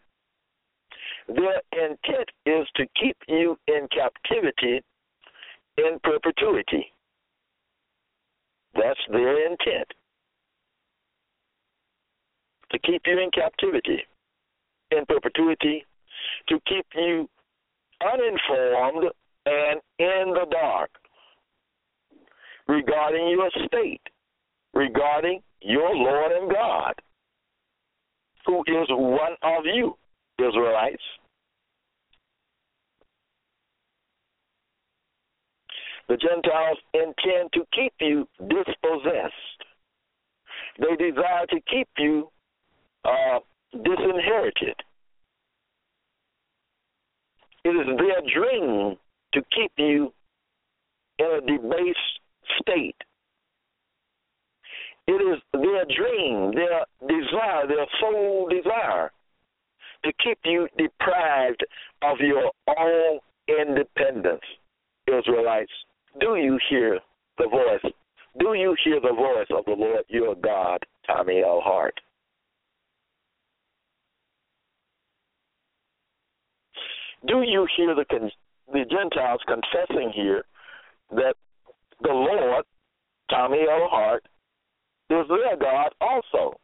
Their 1.28 1.62
intent 1.72 2.28
is 2.46 2.66
to 2.76 2.86
keep 3.00 3.16
you 3.28 3.56
in 3.68 3.88
captivity 3.88 4.82
in 5.78 5.98
perpetuity. 6.02 6.86
That's 8.74 9.00
their 9.10 9.46
intent. 9.46 9.86
To 12.72 12.78
keep 12.80 13.02
you 13.06 13.18
in 13.20 13.30
captivity 13.30 14.02
in 14.90 15.04
perpetuity, 15.06 15.84
to 16.48 16.58
keep 16.66 16.86
you 16.94 17.28
uninformed 18.02 19.10
and 19.46 19.80
in 19.98 20.34
the 20.34 20.46
dark 20.50 20.90
regarding 22.66 23.28
your 23.28 23.50
state, 23.66 24.00
regarding 24.72 25.40
your 25.60 25.94
Lord 25.94 26.32
and 26.32 26.50
God, 26.50 26.94
who 28.46 28.60
is 28.66 28.88
one 28.90 29.34
of 29.42 29.64
you. 29.64 29.96
Israelites. 30.38 31.02
The 36.08 36.16
Gentiles 36.16 36.78
intend 36.92 37.50
to 37.54 37.64
keep 37.72 37.92
you 38.00 38.28
dispossessed. 38.40 39.34
They 40.78 40.96
desire 40.96 41.46
to 41.48 41.60
keep 41.70 41.88
you 41.98 42.28
uh, 43.04 43.38
disinherited. 43.72 44.74
It 47.64 47.70
is 47.70 47.86
their 47.96 48.20
dream 48.34 48.96
to 49.32 49.42
keep 49.56 49.72
you 49.78 50.12
in 51.18 51.26
a 51.26 51.40
debased 51.40 51.98
state. 52.60 52.96
It 55.06 55.12
is 55.12 55.40
their 55.52 55.84
dream, 55.84 56.52
their 56.54 56.84
desire, 57.06 57.66
their 57.66 57.86
sole 58.00 58.48
desire 58.48 59.10
to 60.04 60.12
keep 60.22 60.38
you 60.44 60.68
deprived 60.76 61.64
of 62.02 62.18
your 62.20 62.50
own 62.78 63.18
independence. 63.48 64.42
Israelites, 65.06 65.72
do 66.20 66.36
you 66.36 66.58
hear 66.70 67.00
the 67.38 67.48
voice? 67.48 67.92
Do 68.38 68.54
you 68.54 68.76
hear 68.84 69.00
the 69.00 69.14
voice 69.14 69.46
of 69.50 69.64
the 69.64 69.72
Lord 69.72 70.04
your 70.08 70.34
God, 70.34 70.78
Tommy 71.06 71.42
L. 71.44 71.60
Hart? 71.62 71.94
Do 77.26 77.42
you 77.42 77.66
hear 77.76 77.94
the 77.94 78.04
the 78.72 78.84
Gentiles 78.90 79.40
confessing 79.46 80.12
here 80.14 80.44
that 81.10 81.34
the 82.02 82.12
Lord, 82.12 82.64
Tommy 83.30 83.60
L. 83.60 83.88
Hart, 83.90 84.24
is 85.10 85.26
their 85.28 85.56
God 85.56 85.90
also? 86.00 86.58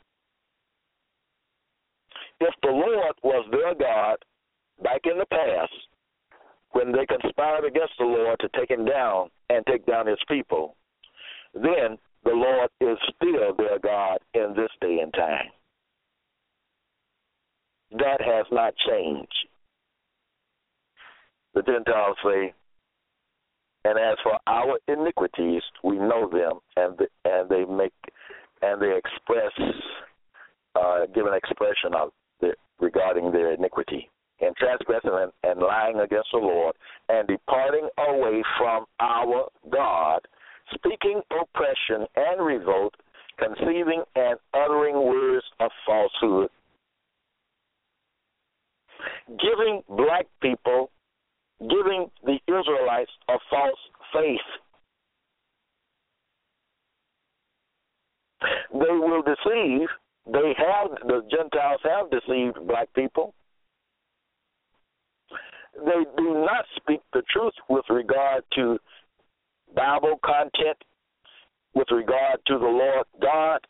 If 2.41 2.55
the 2.63 2.71
Lord 2.71 3.15
was 3.23 3.47
their 3.51 3.75
God 3.75 4.17
back 4.83 5.03
in 5.05 5.19
the 5.19 5.27
past, 5.27 5.73
when 6.73 6.93
they 6.93 7.07
conspired 7.07 7.65
against 7.65 7.93
the 7.99 8.05
Lord 8.05 8.39
to 8.41 8.49
take 8.59 8.71
him 8.71 8.85
down 8.85 9.29
and 9.49 9.65
take 9.67 9.85
down 9.87 10.07
his 10.07 10.19
people, 10.29 10.77
then 11.55 11.99
the 12.25 12.33
Lord 12.33 12.71
is 12.81 12.99
still 13.17 13.55
their 13.57 13.79
God 13.79 14.19
in 14.35 14.55
this 14.57 14.71
day 14.81 14.99
and 15.03 15.13
time. 15.13 15.51
That 17.93 18.21
has 18.21 18.47
not 18.53 18.75
changed. 18.89 19.49
The 21.55 21.63
Gentiles 21.63 22.17
say, 22.25 22.55
and 23.85 23.99
as 23.99 24.17
for 24.23 24.39
our 24.47 24.79
iniquities, 24.87 25.63
we 25.83 25.97
know 25.97 26.29
them, 26.31 26.61
and 26.77 26.97
the, 26.99 27.07
and 27.25 27.49
they 27.49 27.65
make 27.65 27.93
and 28.63 28.81
they 28.81 28.95
express, 28.97 29.53
uh, 30.77 31.07
give 31.15 31.27
an 31.27 31.35
expression 31.35 31.95
of 31.95 32.11
regarding 32.81 33.33
their 33.33 33.53
iniquity 33.53 34.09
and 34.41 34.57
transgressing 34.57 35.11
and, 35.13 35.33
and 35.43 35.61
lying 35.61 36.01
against 36.01 36.29
the 36.33 36.39
Lord 36.39 36.75
and 37.09 37.29
departing 37.29 37.89
away 38.09 38.43
from 38.59 38.87
our 39.01 39.49
God, 39.71 40.21
speaking 40.75 41.21
oppression 41.31 42.07
and 42.17 42.45
revolt, 42.45 42.95
conceiving 43.39 44.03
and 44.17 44.39
uttering 44.55 44.95
words 44.95 45.45
of 45.61 45.71
falsehood, 45.87 46.51
giving 49.29 49.83
black 49.89 50.27
people, 50.41 50.91
giving 51.61 52.11
the 52.25 52.39
Israelites 52.47 53.11
a 53.29 53.37
false 53.51 53.79
faith. 54.13 54.39
They 58.73 58.91
will 58.91 59.23
deceive 59.23 59.89
They 60.27 60.55
have 60.59 60.91
the 61.07 61.23
Gentiles 61.31 61.81
have 61.85 62.11
deceived 62.11 62.67
black 62.67 62.93
people. 62.95 63.35
They 65.75 66.05
do 66.17 66.35
not 66.35 66.65
speak 66.77 67.01
the 67.13 67.23
truth 67.33 67.55
with 67.69 67.85
regard 67.89 68.45
to 68.57 68.79
Bible 69.75 70.19
content, 70.25 70.77
with 71.75 71.89
regard 71.91 72.41
to 72.47 72.59
the 72.59 72.65
Lord 72.65 73.07
God. 73.23 73.61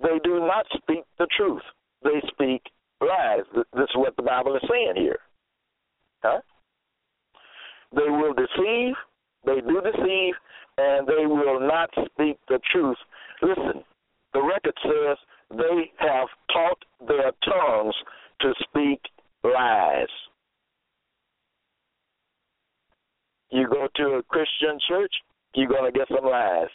They 0.00 0.18
do 0.22 0.40
not 0.40 0.66
speak 0.76 1.04
the 1.18 1.26
truth. 1.36 1.62
They 2.02 2.22
speak 2.28 2.62
lies. 3.00 3.44
This 3.54 3.64
is 3.90 3.96
what 3.96 4.16
the 4.16 4.22
Bible 4.22 4.56
is 4.56 4.62
saying 4.70 4.94
here. 4.96 5.18
Huh? 6.22 6.40
They 7.94 8.08
will 8.08 8.34
deceive, 8.34 8.94
they 9.44 9.60
do 9.60 9.80
deceive, 9.80 10.34
and 10.76 11.06
they 11.06 11.26
will 11.26 11.60
not 11.60 11.90
speak 11.94 12.38
the 12.48 12.60
truth. 12.70 12.96
Listen, 13.42 13.82
the 14.32 14.42
record 14.42 14.74
says 14.82 15.16
they 15.50 15.90
have 15.98 16.28
taught 16.52 16.84
their 17.06 17.32
tongues 17.44 17.94
to 18.40 18.52
speak 18.68 19.00
lies. 19.44 20.08
You 23.50 23.66
go 23.68 23.88
to 23.96 24.04
a 24.18 24.22
Christian 24.24 24.78
church, 24.88 25.12
you're 25.54 25.68
going 25.68 25.90
to 25.90 25.98
get 25.98 26.08
some 26.08 26.24
lies. 26.24 26.68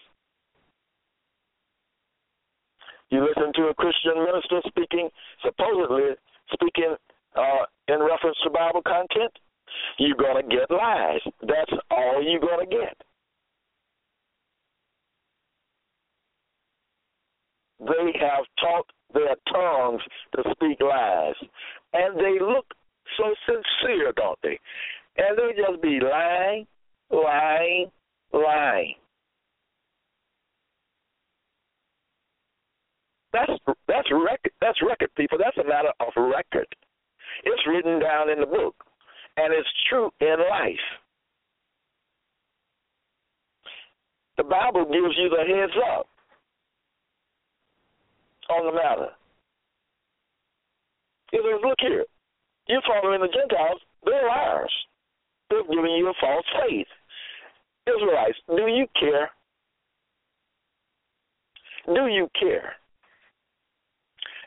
You 3.10 3.22
listen 3.22 3.54
to 3.54 3.68
a 3.70 3.74
Christian 3.76 4.26
minister 4.26 4.60
speaking, 4.68 5.10
supposedly 5.46 6.16
speaking 6.52 6.96
uh, 7.36 7.66
in 7.88 8.00
reference 8.00 8.38
to 8.44 8.50
Bible 8.50 8.82
content, 8.82 9.32
you're 10.00 10.18
going 10.18 10.50
to 10.50 10.56
get 10.56 10.72
lies. 10.72 11.22
That's 11.42 11.72
all 11.92 12.24
you're 12.24 12.39
going 12.39 12.68
to 12.68 12.76
get. 12.76 12.98
They 17.86 18.19
have 18.19 18.46
taught 18.60 18.86
their 19.13 19.36
tongues 19.52 20.02
to 20.36 20.43
speak 20.52 20.80
lies. 20.82 21.36
And 21.93 22.17
they 22.17 22.39
look 22.39 22.65
so 23.17 23.34
sincere, 23.46 24.12
don't 24.15 24.39
they? 24.41 24.60
And 25.17 25.38
they 25.38 25.62
just 25.62 25.82
be 25.82 26.00
lying, 26.00 26.65
lying, 27.12 27.91
lying. 28.32 28.96
That's 33.34 33.52
that's 33.88 34.08
record. 34.12 34.52
That's 34.62 34.80
record, 34.88 35.10
people. 35.15 35.39
That's 35.39 35.58
a 35.58 35.67
matter 35.67 35.91
of 36.00 36.13
record. 36.15 36.67
It's 37.43 37.62
written 37.67 38.00
down 38.00 38.30
in 38.30 38.39
the 38.39 38.46
book, 38.46 38.76
and 39.38 39.52
it's 39.54 39.67
true 39.89 40.12
in 40.22 40.36
life. 40.50 40.76
The 44.38 44.43
Bible 44.43 44.86
gives 44.86 45.17
you 45.17 45.30
the 45.30 45.43
heads 45.46 45.74
up 45.98 46.08
on 48.50 48.65
the 48.65 48.74
matter. 48.74 49.10
He 51.32 51.38
says, 51.38 51.62
look 51.63 51.78
here, 51.80 52.06
you're 52.67 52.82
following 52.86 53.22
the 53.22 53.28
Gentiles, 53.28 53.82
they're 54.06 54.28
liars. 54.28 54.74
They're 55.50 55.63
giving 55.63 55.98
you 55.98 56.10
a 56.10 56.13
false 56.19 56.46
faith. 56.62 56.88
Israelites, 57.88 58.38
do 58.48 58.67
you 58.67 58.88
care? 59.04 59.30
Do 61.88 62.08
you 62.08 62.30
care? 62.39 62.74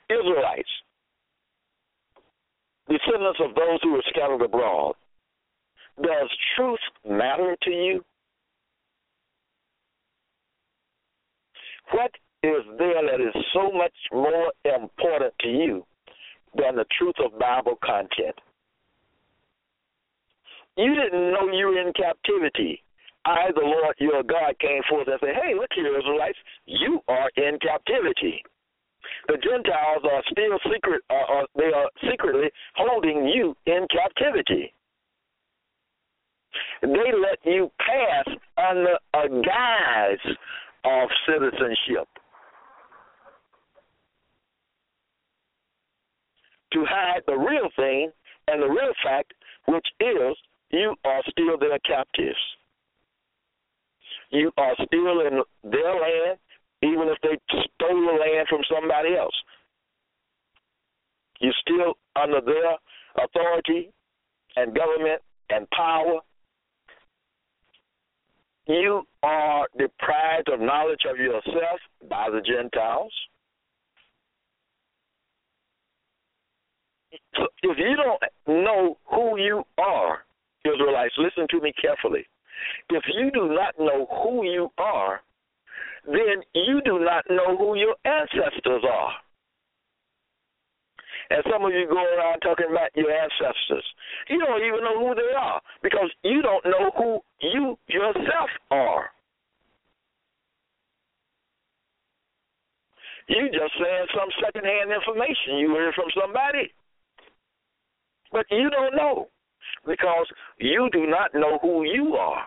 Israelites, 0.08 0.68
descendants 2.88 3.40
of 3.44 3.54
those 3.54 3.78
who 3.82 3.92
were 3.92 4.04
scattered 4.08 4.42
abroad, 4.42 4.94
does 6.00 6.30
truth 6.56 6.78
matter 7.08 7.56
to 7.62 7.70
you? 7.70 8.04
What 11.92 12.10
is 12.42 12.62
there 12.78 13.02
that 13.02 13.20
is 13.20 13.44
so 13.52 13.70
much 13.72 13.94
more 14.12 14.52
important 14.64 15.34
to 15.40 15.48
you 15.48 15.86
than 16.56 16.76
the 16.76 16.84
truth 16.98 17.14
of 17.24 17.38
Bible 17.38 17.78
content? 17.84 18.36
You 20.76 20.94
didn't 20.94 21.32
know 21.32 21.50
you 21.52 21.66
were 21.66 21.80
in 21.80 21.92
captivity. 21.94 22.82
I, 23.26 23.50
the 23.54 23.60
Lord 23.60 23.94
your 23.98 24.22
God, 24.22 24.54
came 24.60 24.82
forth 24.88 25.08
and 25.08 25.18
said, 25.20 25.34
Hey, 25.42 25.54
look 25.54 25.70
here, 25.74 25.98
Israelites, 25.98 26.38
you 26.64 27.00
are 27.08 27.28
in 27.36 27.58
captivity. 27.58 28.42
The 29.26 29.36
Gentiles 29.42 30.04
are 30.04 30.22
still 30.30 30.58
secret, 30.72 31.02
uh, 31.10 31.42
uh, 31.42 31.46
they 31.56 31.72
are 31.74 31.90
secretly 32.08 32.50
holding 32.76 33.26
you 33.26 33.56
in 33.66 33.86
captivity. 33.90 34.72
They 36.82 36.88
let 36.88 37.38
you 37.44 37.70
pass 37.78 38.34
under 38.56 38.96
a 39.14 39.28
guise 39.42 40.36
of 40.84 41.08
citizenship. 41.26 42.08
To 46.74 46.84
hide 46.88 47.22
the 47.26 47.34
real 47.34 47.68
thing 47.74 48.12
and 48.46 48.62
the 48.62 48.68
real 48.68 48.92
fact, 49.02 49.32
which 49.66 49.86
is 50.00 50.36
you 50.70 50.94
are 51.04 51.22
still 51.30 51.58
their 51.58 51.78
captives. 51.80 52.38
You 54.30 54.52
are 54.56 54.74
still 54.74 55.20
in 55.20 55.42
their 55.62 55.94
land, 55.94 56.38
even 56.82 57.08
if 57.08 57.18
they 57.22 57.38
stole 57.48 58.00
the 58.00 58.18
land 58.18 58.48
from 58.48 58.60
somebody 58.72 59.16
else. 59.16 59.34
You're 61.40 61.52
still 61.60 61.94
under 62.20 62.40
their 62.40 62.76
authority 63.24 63.92
and 64.56 64.74
government 64.74 65.22
and 65.50 65.68
power. 65.70 66.20
You 68.66 69.02
are 69.22 69.68
deprived 69.78 70.48
of 70.48 70.60
knowledge 70.60 71.02
of 71.08 71.18
yourself 71.18 71.80
by 72.10 72.28
the 72.30 72.40
Gentiles. 72.40 73.12
So 77.36 77.46
if 77.62 77.78
you 77.78 77.96
don't 77.96 78.22
know 78.64 78.98
who 79.10 79.38
you 79.38 79.62
are, 79.78 80.24
Israelites, 80.64 81.14
listen 81.18 81.46
to 81.50 81.60
me 81.60 81.72
carefully. 81.80 82.26
If 82.90 83.04
you 83.14 83.30
do 83.30 83.48
not 83.54 83.74
know 83.78 84.06
who 84.22 84.44
you 84.44 84.70
are, 84.78 85.20
then 86.06 86.42
you 86.54 86.80
do 86.84 86.98
not 87.00 87.24
know 87.28 87.56
who 87.56 87.76
your 87.76 87.96
ancestors 88.04 88.84
are. 88.88 89.12
And 91.30 91.42
some 91.50 91.64
of 91.64 91.72
you 91.72 91.86
go 91.90 91.98
around 91.98 92.40
talking 92.40 92.70
about 92.70 92.94
your 92.94 93.10
ancestors. 93.10 93.84
You 94.28 94.38
don't 94.38 94.62
even 94.62 94.80
know 94.84 95.08
who 95.08 95.14
they 95.14 95.34
are 95.36 95.60
because 95.82 96.10
you 96.22 96.40
don't 96.40 96.64
know 96.64 96.90
who 96.96 97.20
you 97.40 97.76
yourself 97.88 98.50
are. 98.70 99.10
You 103.28 103.50
just 103.50 103.74
saying 103.82 104.06
some 104.14 104.30
secondhand 104.38 104.92
information 104.92 105.58
you 105.58 105.74
heard 105.74 105.94
from 105.94 106.06
somebody. 106.14 106.70
But 108.30 108.46
you 108.50 108.70
don't 108.70 108.94
know 108.94 109.28
because 109.86 110.26
you 110.58 110.88
do 110.92 111.06
not 111.06 111.34
know 111.34 111.58
who 111.62 111.84
you 111.84 112.14
are. 112.16 112.46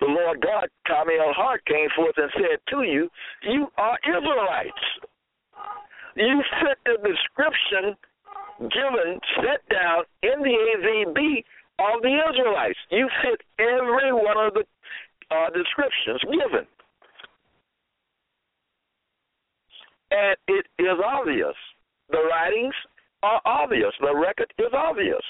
The 0.00 0.06
Lord 0.06 0.40
God, 0.40 0.68
Tommy 0.88 1.14
L. 1.18 1.32
Hart, 1.32 1.64
came 1.66 1.88
forth 1.94 2.14
and 2.16 2.30
said 2.34 2.58
to 2.70 2.82
you, 2.82 3.08
You 3.42 3.68
are 3.78 3.96
Israelites. 4.04 4.84
You 6.16 6.42
fit 6.60 6.78
the 6.84 6.98
description 7.08 7.96
given, 8.58 9.20
set 9.36 9.62
down 9.70 10.02
in 10.22 10.42
the 10.42 10.56
AVB 10.76 11.44
of 11.78 12.02
the 12.02 12.18
Israelites. 12.30 12.78
You 12.90 13.08
fit 13.22 13.40
every 13.58 14.12
one 14.12 14.36
of 14.36 14.54
the 14.54 14.64
uh, 15.30 15.50
descriptions 15.50 16.20
given. 16.24 16.66
And 20.10 20.36
it 20.48 20.66
is 20.78 20.98
obvious. 21.04 21.54
The 22.10 22.22
writings 22.28 22.74
are 23.22 23.40
obvious. 23.44 23.92
The 24.00 24.14
record 24.14 24.52
is 24.58 24.72
obvious. 24.74 25.22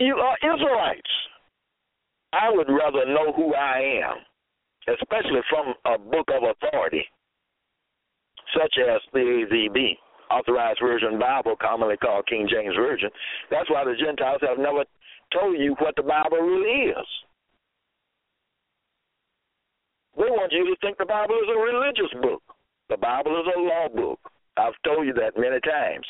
You 0.00 0.16
are 0.16 0.54
Israelites. 0.54 1.12
I 2.32 2.48
would 2.50 2.68
rather 2.70 3.04
know 3.04 3.34
who 3.36 3.54
I 3.54 4.00
am, 4.00 4.16
especially 4.88 5.40
from 5.50 5.74
a 5.84 5.98
book 5.98 6.26
of 6.32 6.42
authority, 6.42 7.04
such 8.56 8.78
as 8.78 9.02
the 9.12 9.18
AVB, 9.18 9.98
Authorized 10.30 10.80
Version 10.82 11.18
Bible, 11.18 11.54
commonly 11.60 11.98
called 11.98 12.26
King 12.28 12.48
James 12.50 12.74
Version. 12.76 13.10
That's 13.50 13.68
why 13.68 13.84
the 13.84 13.94
Gentiles 13.94 14.40
have 14.40 14.56
never 14.56 14.84
told 15.34 15.60
you 15.60 15.76
what 15.80 15.94
the 15.96 16.02
Bible 16.02 16.38
really 16.38 16.92
is. 16.92 17.06
They 20.16 20.30
want 20.30 20.50
you 20.52 20.64
to 20.64 20.76
think 20.80 20.96
the 20.96 21.04
Bible 21.04 21.34
is 21.34 21.48
a 21.54 21.60
religious 21.60 22.12
book. 22.22 22.42
The 22.88 22.96
Bible 22.96 23.38
is 23.38 23.46
a 23.54 23.60
law 23.60 23.88
book. 23.94 24.20
I've 24.56 24.72
told 24.82 25.06
you 25.06 25.12
that 25.12 25.36
many 25.36 25.60
times. 25.60 26.06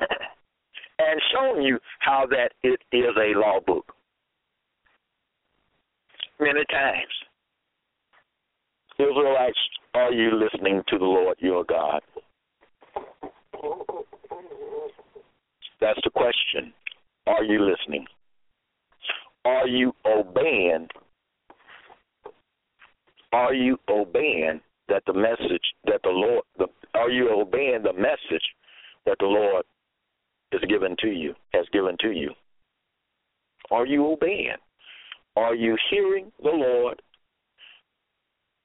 and 1.00 1.20
shown 1.32 1.62
you 1.62 1.78
how 2.00 2.26
that 2.30 2.52
it 2.62 2.80
is 2.92 3.16
a 3.16 3.38
law 3.38 3.60
book 3.66 3.94
many 6.38 6.64
times. 6.70 7.12
Israelites, 8.98 9.58
are 9.94 10.12
you 10.12 10.30
listening 10.32 10.82
to 10.88 10.98
the 10.98 11.04
Lord 11.04 11.36
your 11.40 11.64
God? 11.64 12.02
That's 15.80 16.00
the 16.04 16.10
question. 16.10 16.72
Are 17.26 17.44
you 17.44 17.64
listening? 17.64 18.06
Are 19.44 19.66
you 19.66 19.92
obeying? 20.04 20.88
Are 23.32 23.54
you 23.54 23.78
obeying 23.88 24.60
that 24.88 25.02
the 25.06 25.14
message 25.14 25.62
that 25.86 26.00
the 26.02 26.10
Lord 26.10 26.44
the, 26.58 26.66
are 26.94 27.10
you 27.10 27.30
obeying 27.30 27.82
the 27.82 27.92
message 27.92 28.44
that 29.06 29.16
the 29.20 29.26
Lord 29.26 29.64
is 30.52 30.60
given 30.68 30.96
to 31.00 31.08
you 31.08 31.34
has 31.52 31.66
given 31.72 31.96
to 32.00 32.10
you? 32.10 32.32
Are 33.70 33.86
you 33.86 34.06
obeying? 34.12 34.56
Are 35.36 35.54
you 35.54 35.76
hearing 35.90 36.32
the 36.42 36.50
Lord? 36.50 37.00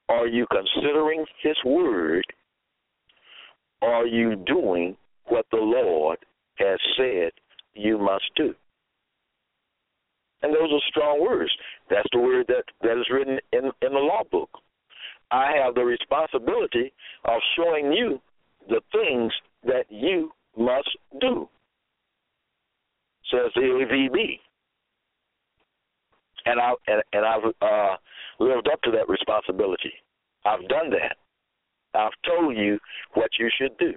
Are 0.08 0.26
you 0.26 0.46
considering 0.50 1.24
His 1.42 1.56
word? 1.64 2.24
Are 3.82 4.06
you 4.06 4.36
doing 4.46 4.96
what 5.26 5.46
the 5.50 5.58
Lord 5.58 6.18
has 6.58 6.78
said 6.96 7.30
you 7.74 7.98
must 7.98 8.24
do? 8.36 8.54
And 10.42 10.54
those 10.54 10.70
are 10.72 10.90
strong 10.90 11.20
words. 11.20 11.50
That's 11.90 12.08
the 12.12 12.20
word 12.20 12.46
that, 12.48 12.64
that 12.82 12.98
is 12.98 13.06
written 13.10 13.38
in, 13.52 13.64
in 13.82 13.92
the 13.92 13.98
law 13.98 14.22
book. 14.30 14.50
I 15.30 15.52
have 15.62 15.74
the 15.74 15.84
responsibility 15.84 16.92
of 17.24 17.40
showing 17.56 17.92
you 17.92 18.20
the 18.68 18.80
things 18.92 19.32
that 19.64 19.84
you 19.88 20.30
must 20.56 20.88
do, 21.20 21.48
says 23.30 23.50
the 23.54 23.60
AVB. 23.60 24.38
And 26.46 26.60
I 26.60 26.74
and, 26.86 27.02
and 27.12 27.26
I've 27.26 27.44
uh, 27.60 27.96
lived 28.38 28.68
up 28.72 28.80
to 28.82 28.92
that 28.92 29.08
responsibility. 29.08 29.92
I've 30.44 30.66
done 30.68 30.90
that. 30.90 31.16
I've 31.98 32.12
told 32.24 32.56
you 32.56 32.78
what 33.14 33.30
you 33.38 33.50
should 33.58 33.76
do. 33.78 33.94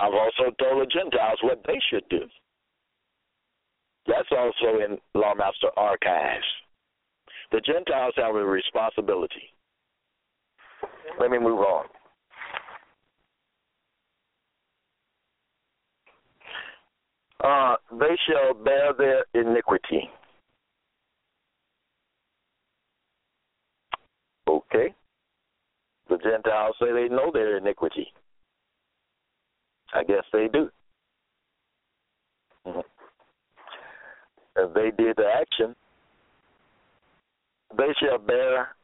I've 0.00 0.14
also 0.14 0.50
told 0.58 0.82
the 0.82 0.90
Gentiles 0.92 1.38
what 1.42 1.60
they 1.66 1.78
should 1.90 2.08
do. 2.08 2.20
That's 4.06 4.28
also 4.30 4.78
in 4.78 4.98
Lawmaster 5.14 5.70
Archives. 5.76 6.44
The 7.52 7.60
Gentiles 7.60 8.14
have 8.16 8.34
a 8.34 8.44
responsibility. 8.44 9.52
Let 11.20 11.30
me 11.30 11.38
move 11.38 11.60
on. 11.60 11.86
Uh, 17.42 17.76
they 17.98 18.16
shall 18.26 18.54
bear 18.54 18.92
their 18.96 19.24
iniquity. 19.34 20.10
Okay. 24.48 24.94
The 26.08 26.18
Gentiles 26.18 26.74
say 26.80 26.92
they 26.92 27.08
know 27.08 27.30
their 27.32 27.58
iniquity. 27.58 28.08
I 29.94 30.02
guess 30.04 30.24
they 30.32 30.48
do. 30.52 30.70
Mm-hmm. 32.66 32.80
If 34.56 34.74
they 34.74 34.90
did 35.02 35.16
the 35.16 35.26
action, 35.40 35.76
they 37.76 37.94
shall 38.00 38.18
bear 38.18 38.74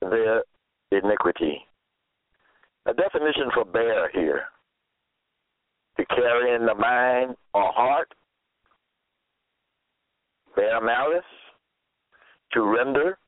their 0.00 0.44
iniquity. 0.92 1.58
A 2.86 2.94
definition 2.94 3.50
for 3.54 3.64
bear 3.64 4.10
here 4.12 4.44
to 5.96 6.06
carry 6.06 6.54
in 6.54 6.66
the 6.66 6.74
mind 6.74 7.36
or 7.52 7.72
heart, 7.72 8.12
bear 10.60 10.80
malice, 10.82 11.24
to 12.52 12.62
render, 12.62 13.18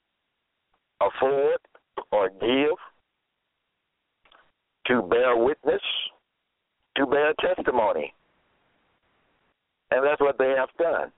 afford, 1.01 1.59
or 2.11 2.29
give, 2.29 2.77
to 4.87 5.03
bear 5.09 5.37
witness, 5.37 5.81
to 6.97 7.07
bear 7.07 7.33
testimony. 7.40 8.12
And 9.90 10.05
that's 10.05 10.21
what 10.21 10.37
they 10.38 10.55
have 10.59 10.68
done. 10.79 11.11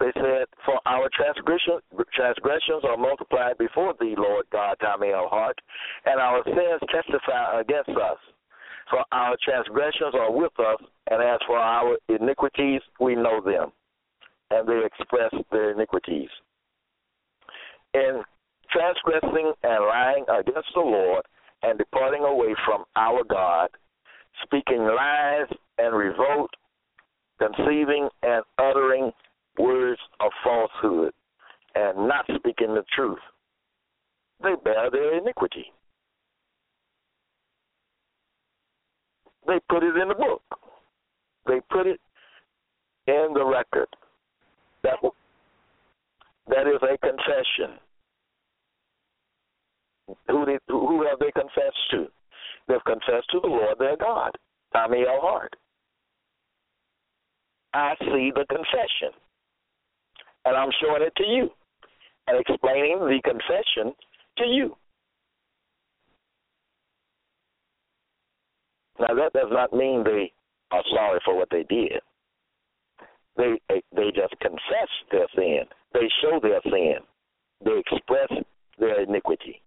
They 0.00 0.10
said, 0.14 0.46
For 0.64 0.80
our 0.86 1.08
transgression, 1.14 1.78
transgressions 2.14 2.82
are 2.84 2.96
multiplied 2.96 3.58
before 3.58 3.94
thee, 4.00 4.14
Lord 4.16 4.46
God, 4.50 4.76
Tommy 4.80 5.12
L. 5.12 5.28
Hart, 5.30 5.58
and 6.06 6.20
our 6.20 6.42
sins 6.44 6.80
testify 6.90 7.60
against 7.60 7.90
us. 7.90 8.18
For 8.90 9.04
our 9.12 9.36
transgressions 9.44 10.14
are 10.14 10.32
with 10.32 10.52
us, 10.58 10.80
and 11.10 11.22
as 11.22 11.38
for 11.46 11.58
our 11.58 11.98
iniquities, 12.08 12.80
we 13.00 13.14
know 13.14 13.40
them. 13.44 13.72
And 14.50 14.66
they 14.66 14.80
express 14.84 15.32
their 15.52 15.72
iniquities. 15.72 16.28
In 17.94 18.22
transgressing 18.70 19.52
and 19.62 19.84
lying 19.84 20.24
against 20.28 20.68
the 20.74 20.80
Lord 20.80 21.24
and 21.62 21.78
departing 21.78 22.22
away 22.22 22.54
from 22.64 22.84
our 22.96 23.24
God, 23.24 23.68
speaking 24.42 24.82
lies 24.82 25.48
and 25.78 25.96
revolt, 25.96 26.50
conceiving 27.38 28.08
and 28.22 28.42
uttering 28.58 29.12
words 29.58 30.00
of 30.20 30.30
falsehood 30.44 31.12
and 31.74 32.08
not 32.08 32.24
speaking 32.36 32.74
the 32.74 32.84
truth, 32.94 33.18
they 34.42 34.54
bear 34.64 34.90
their 34.90 35.18
iniquity. 35.18 35.66
They 39.46 39.58
put 39.70 39.82
it 39.82 39.96
in 39.96 40.08
the 40.08 40.14
book. 40.14 40.42
They 41.46 41.60
put 41.70 41.86
it 41.86 42.00
in 43.06 43.28
the 43.34 43.44
record. 43.44 43.88
That, 44.82 44.98
that 46.48 46.66
is 46.66 46.80
a 46.82 46.98
confession. 46.98 47.78
Who, 50.28 50.46
did, 50.46 50.60
who 50.68 51.04
have 51.06 51.18
they 51.18 51.30
confessed 51.32 51.90
to? 51.92 52.06
They've 52.66 52.84
confessed 52.86 53.30
to 53.32 53.40
the 53.40 53.48
Lord 53.48 53.78
their 53.78 53.96
God, 53.96 54.32
Tommy 54.72 55.04
L. 55.06 55.20
Hart. 55.20 55.54
I 57.74 57.94
see 58.00 58.32
the 58.34 58.46
confession 58.48 59.12
and 60.48 60.56
I'm 60.56 60.70
showing 60.80 61.02
it 61.02 61.12
to 61.16 61.24
you 61.24 61.50
and 62.26 62.40
explaining 62.40 63.00
the 63.00 63.20
confession 63.22 63.94
to 64.38 64.44
you. 64.46 64.76
Now 68.98 69.14
that 69.14 69.32
does 69.32 69.50
not 69.50 69.72
mean 69.72 70.02
they 70.04 70.32
are 70.70 70.82
sorry 70.94 71.20
for 71.24 71.36
what 71.36 71.48
they 71.50 71.64
did. 71.64 72.00
They 73.38 73.60
they 73.70 74.10
just 74.14 74.34
confess 74.40 74.90
their 75.12 75.26
sin. 75.34 75.60
They 75.94 76.08
show 76.20 76.40
their 76.42 76.60
sin. 76.64 76.96
They 77.64 77.78
express 77.78 78.44
their 78.78 79.02
iniquity. 79.02 79.62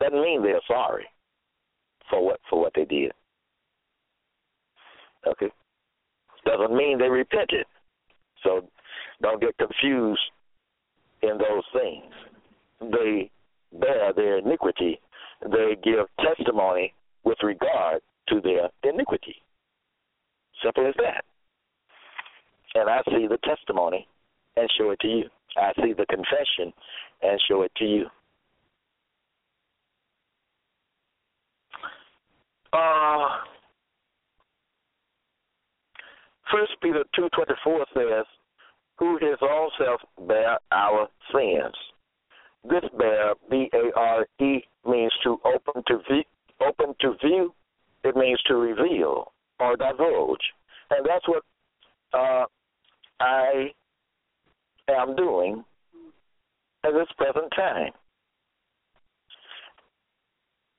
Doesn't 0.00 0.20
mean 0.20 0.42
they're 0.42 0.60
sorry 0.66 1.04
for 2.10 2.24
what 2.24 2.40
for 2.48 2.60
what 2.60 2.72
they 2.74 2.86
did. 2.86 3.12
Okay. 5.26 5.50
Doesn't 6.46 6.74
mean 6.74 6.98
they 6.98 7.08
repented. 7.08 7.66
So 8.42 8.68
don't 9.22 9.40
get 9.40 9.56
confused 9.58 10.20
in 11.22 11.38
those 11.38 11.64
things. 11.72 12.12
They 12.80 13.30
bear 13.78 14.12
their 14.14 14.38
iniquity. 14.38 14.98
They 15.42 15.76
give 15.82 16.06
testimony 16.20 16.94
with 17.24 17.38
regard 17.42 18.00
to 18.28 18.40
their 18.40 18.70
iniquity. 18.82 19.36
Simple 20.62 20.86
as 20.86 20.94
that. 20.98 21.24
And 22.74 22.90
I 22.90 23.00
see 23.06 23.26
the 23.26 23.38
testimony 23.44 24.06
and 24.56 24.68
show 24.76 24.90
it 24.90 25.00
to 25.00 25.08
you. 25.08 25.24
I 25.56 25.72
see 25.76 25.92
the 25.92 26.06
confession 26.06 26.72
and 27.22 27.40
show 27.48 27.62
it 27.62 27.72
to 27.76 27.84
you. 27.84 28.06
Uh, 32.72 33.28
First 36.50 36.72
Peter 36.82 37.04
two 37.14 37.28
twenty 37.34 37.54
four 37.62 37.86
says, 37.94 38.26
who 38.98 39.18
own 39.42 39.70
self 39.78 40.00
bear 40.26 40.58
our 40.72 41.08
sins. 41.32 41.74
This 42.68 42.84
bear, 42.98 43.34
B 43.50 43.70
A 43.72 43.98
R 43.98 44.26
E, 44.40 44.60
means 44.86 45.12
to 45.22 45.38
open 45.44 45.82
to 45.86 45.98
view, 46.10 46.24
open 46.66 46.94
to 47.00 47.14
view. 47.24 47.54
It 48.02 48.16
means 48.16 48.40
to 48.48 48.56
reveal 48.56 49.32
or 49.60 49.76
divulge, 49.76 50.38
and 50.90 51.06
that's 51.06 51.26
what 51.28 51.42
uh, 52.12 52.44
I 53.24 53.70
am 54.90 55.16
doing 55.16 55.64
at 56.84 56.92
this 56.92 57.08
present 57.16 57.50
time. 57.56 57.92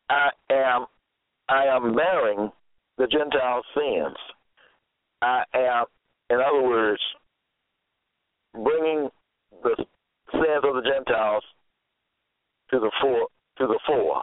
I 0.10 0.30
am 0.52 0.86
I 1.50 1.64
am 1.66 1.96
bearing 1.96 2.52
the 3.00 3.08
Gentile 3.08 3.64
sins. 3.74 4.16
I 5.24 5.44
am, 5.56 5.86
in 6.30 6.38
other 6.38 6.62
words, 6.62 7.02
bringing 8.54 9.10
the 9.64 9.76
sins 10.32 10.64
of 10.64 10.76
the 10.76 10.88
Gentiles 10.88 11.44
to 12.70 12.80
the 12.80 12.92
fore, 13.02 13.28
to 13.58 13.66
the 13.66 13.80
fore, 13.88 14.22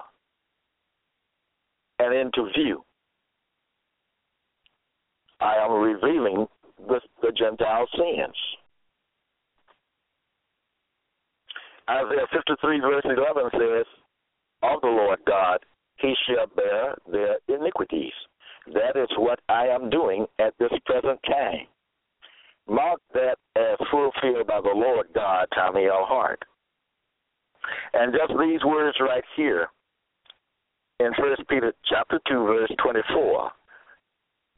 and 1.98 2.14
into 2.14 2.48
view. 2.56 2.84
I 5.40 5.56
am 5.56 5.72
revealing 5.72 6.46
the, 6.88 7.00
the 7.20 7.32
Gentile 7.32 7.86
sins. 7.96 8.36
Isaiah 11.90 12.26
53, 12.32 12.80
verse 12.80 13.04
11 13.04 13.50
says, 13.52 13.86
Of 14.62 14.80
the 14.80 14.88
Lord 14.88 15.18
God, 15.26 15.58
he 15.96 16.14
shall 16.26 16.46
bear 16.54 16.94
their 17.10 17.36
iniquities. 17.48 18.12
That 18.72 18.96
is 18.96 19.08
what 19.16 19.40
I 19.48 19.66
am 19.66 19.90
doing 19.90 20.26
at 20.38 20.54
this 20.58 20.72
present 20.86 21.18
time. 21.26 21.66
Mark 22.68 23.00
that 23.12 23.36
as 23.56 23.76
fulfilled 23.90 24.46
by 24.46 24.60
the 24.60 24.72
Lord 24.74 25.08
God, 25.14 25.46
Tommy 25.54 25.86
L. 25.86 26.06
Hart. 26.06 26.42
And 27.92 28.12
just 28.12 28.38
these 28.38 28.64
words 28.64 28.96
right 29.00 29.24
here 29.36 29.68
in 31.00 31.12
First 31.18 31.42
Peter 31.48 31.72
chapter 31.88 32.20
two, 32.28 32.44
verse 32.44 32.70
twenty-four. 32.82 33.50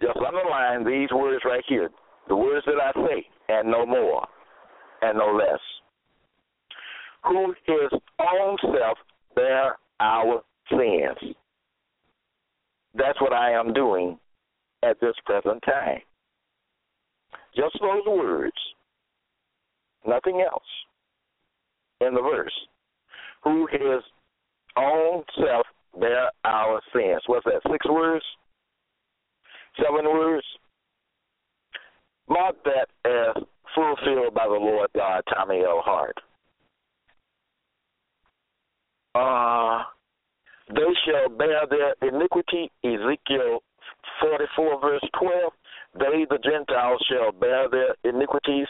Just 0.03 0.19
underline 0.19 0.85
these 0.85 1.11
words 1.13 1.43
right 1.47 1.65
here. 1.67 1.91
The 2.29 2.37
words 2.37 2.65
that 2.67 2.81
I 2.83 2.93
say, 3.07 3.27
and 3.49 3.71
no 3.71 3.85
more, 3.85 4.27
and 5.03 5.19
no 5.19 5.27
less. 5.27 5.61
Who 7.25 7.55
his 7.67 8.01
own 8.21 8.57
self 8.63 8.99
bear 9.35 9.77
our 10.01 10.43
sins. 10.71 11.35
That's 12.95 13.21
what 13.21 13.33
I 13.33 13.53
am 13.53 13.73
doing 13.73 14.19
at 14.83 15.01
this 15.01 15.15
present 15.25 15.63
time. 15.65 16.01
Just 17.57 17.77
those 17.81 18.07
words, 18.07 18.57
nothing 20.07 20.41
else 20.41 20.63
in 22.01 22.15
the 22.15 22.21
verse. 22.21 22.53
Who 23.43 23.67
his 23.71 24.03
own 24.77 25.23
self 25.37 25.67
bear 25.99 26.31
our 26.45 26.81
sins. 26.93 27.23
What's 27.27 27.45
that? 27.45 27.63
Six 27.71 27.87
words? 27.89 28.25
Seven 29.77 30.05
words? 30.05 30.45
Mark 32.29 32.57
that 32.65 32.89
as 33.05 33.43
fulfilled 33.75 34.35
by 34.35 34.47
the 34.47 34.53
Lord 34.53 34.91
God, 34.95 35.23
Tommy 35.35 35.61
L. 35.61 35.83
Hart. 35.85 36.17
Uh, 39.15 39.85
they 40.69 40.93
shall 41.05 41.29
bear 41.37 41.63
their 41.69 41.95
iniquity, 42.09 42.71
Ezekiel 42.83 43.63
44, 44.21 44.81
verse 44.81 45.09
12. 45.21 45.53
They, 45.99 46.27
the 46.29 46.39
Gentiles, 46.43 47.05
shall 47.09 47.33
bear 47.33 47.69
their 47.69 47.95
iniquities. 48.05 48.67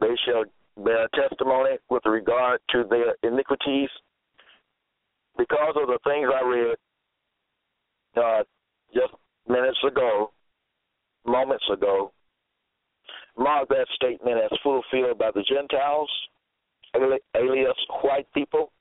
They 0.00 0.14
shall 0.26 0.44
bear 0.82 1.08
testimony 1.14 1.76
with 1.90 2.02
regard 2.06 2.60
to 2.70 2.84
their 2.88 3.14
iniquities. 3.22 3.90
Because 5.36 5.76
of 5.76 5.86
the 5.86 5.98
things 6.04 6.28
I 6.34 6.44
read 6.44 6.76
uh, 8.16 8.42
just 8.92 9.14
minutes 9.48 9.78
ago, 9.86 10.32
moments 11.24 11.64
ago, 11.72 12.12
mark 13.38 13.68
that 13.68 13.86
statement 13.94 14.38
as 14.42 14.58
fulfilled 14.62 15.18
by 15.18 15.30
the 15.34 15.42
Gentiles, 15.42 16.10
alias 17.36 17.76
white 18.02 18.26
people. 18.34 18.72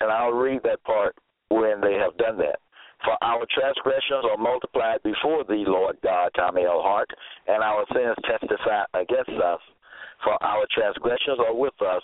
And 0.00 0.10
I'll 0.10 0.32
read 0.32 0.62
that 0.64 0.82
part 0.84 1.14
when 1.50 1.80
they 1.80 1.94
have 1.94 2.16
done 2.16 2.38
that. 2.38 2.60
For 3.04 3.16
our 3.22 3.46
transgressions 3.54 4.24
are 4.30 4.36
multiplied 4.36 5.02
before 5.02 5.44
thee, 5.44 5.64
Lord 5.66 5.96
God, 6.02 6.30
Tommy 6.36 6.64
L. 6.64 6.82
Hart, 6.82 7.08
and 7.46 7.62
our 7.62 7.84
sins 7.92 8.16
testify 8.24 8.84
against 8.94 9.30
us. 9.30 9.60
For 10.22 10.42
our 10.42 10.66
transgressions 10.74 11.38
are 11.38 11.54
with 11.54 11.74
us, 11.80 12.02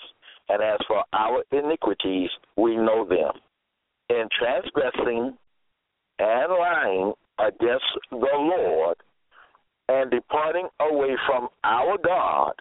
and 0.49 0.63
as 0.63 0.79
for 0.89 1.05
our 1.13 1.43
iniquities, 1.53 2.31
we 2.57 2.77
know 2.77 3.05
them. 3.07 3.33
In 4.09 4.29
transgressing 4.39 5.37
and 6.19 6.53
lying 6.53 7.13
against 7.39 7.85
the 8.11 8.17
Lord 8.17 8.97
and 9.89 10.11
departing 10.11 10.69
away 10.81 11.17
from 11.27 11.49
our 11.65 11.97
God, 12.05 12.53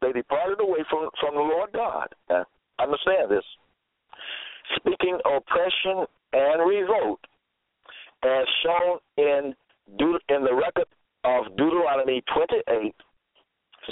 they 0.00 0.12
departed 0.12 0.60
away 0.60 0.80
from, 0.88 1.10
from 1.20 1.34
the 1.34 1.40
Lord 1.40 1.70
God. 1.72 2.08
Now, 2.28 2.46
understand 2.78 3.30
this. 3.30 3.44
Speaking 4.76 5.18
oppression 5.26 6.06
and 6.32 6.68
revolt, 6.68 7.20
as 8.22 8.46
shown 8.62 8.98
in 9.16 9.54
in 10.28 10.44
the 10.44 10.54
record 10.54 10.86
of 11.24 11.56
Deuteronomy 11.56 12.22
28, 12.32 12.94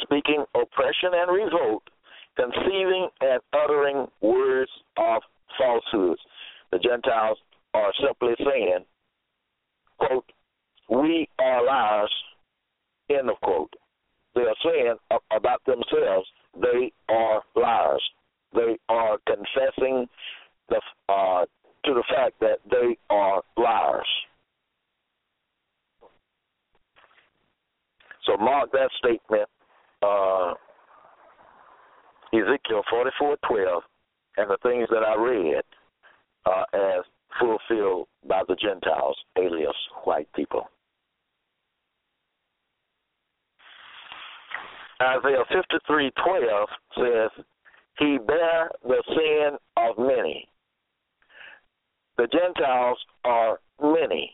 speaking 0.03 0.45
oppression 0.55 1.11
and 1.13 1.35
revolt, 1.35 1.83
conceiving 2.37 3.09
and 3.21 3.41
uttering 3.53 4.07
words 4.21 4.71
of 4.97 5.23
falsehoods. 5.59 6.21
The 6.71 6.79
Gentiles 6.79 7.39
are 7.75 7.93
simply 8.03 8.35
saying, 8.39 8.85
quote, 9.99 10.31
we 10.91 11.29
are 11.39 11.65
liars, 11.65 12.15
end 13.11 13.31
of 13.31 13.41
quote. 13.43 13.73
They 14.35 14.43
are 14.43 14.57
saying 14.65 14.95
about 15.31 15.65
themselves, 15.67 16.29
they 16.61 16.93
are 17.09 17.43
liars. 17.57 18.03
They 18.55 18.79
are 18.89 19.19
confessing 19.27 20.07
the, 20.69 20.81
uh, 21.09 21.45
to 21.85 21.95
the 21.95 22.05
fact 22.09 22.41
that 22.41 22.59
they 22.71 22.97
are 23.11 23.43
liars. 23.57 24.09
So 28.25 28.37
mark 28.37 28.71
that 28.73 28.91
statement, 28.99 29.49
uh, 30.03 30.55
Ezekiel 32.33 32.83
forty 32.91 33.11
four 33.19 33.37
twelve, 33.49 33.83
and 34.37 34.51
the 34.51 34.59
things 34.63 34.87
that 34.91 35.03
I 35.03 35.15
read 35.17 35.63
uh, 36.45 36.65
as 36.75 37.05
fulfilled 37.39 38.09
by 38.29 38.43
the 38.49 38.57
Gentiles, 38.57 39.17
alias 39.37 39.77
white 40.05 40.29
people. 40.35 40.69
Isaiah 45.01 45.45
fifty 45.49 45.77
three 45.87 46.11
twelve 46.25 46.69
says, 46.97 47.45
He 47.99 48.19
bare 48.27 48.71
the 48.83 49.03
sin 49.07 49.57
of 49.77 49.99
many 49.99 50.49
the 52.19 52.27
Gentiles 52.27 52.99
are 53.25 53.61
many. 53.81 54.33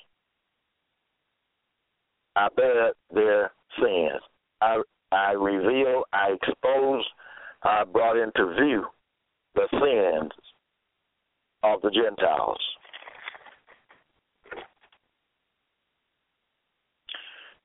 I 2.35 2.49
bear 2.57 2.93
their 3.13 3.53
sins. 3.79 4.23
I 4.61 4.83
I 5.13 5.33
reveal, 5.33 6.03
I 6.13 6.33
expose, 6.33 7.05
I 7.63 7.85
brought 7.85 8.17
into 8.17 8.55
view 8.55 8.87
the 9.55 9.69
sins 9.71 10.33
of 11.63 11.83
the 11.83 11.91
Gentiles. 11.91 12.59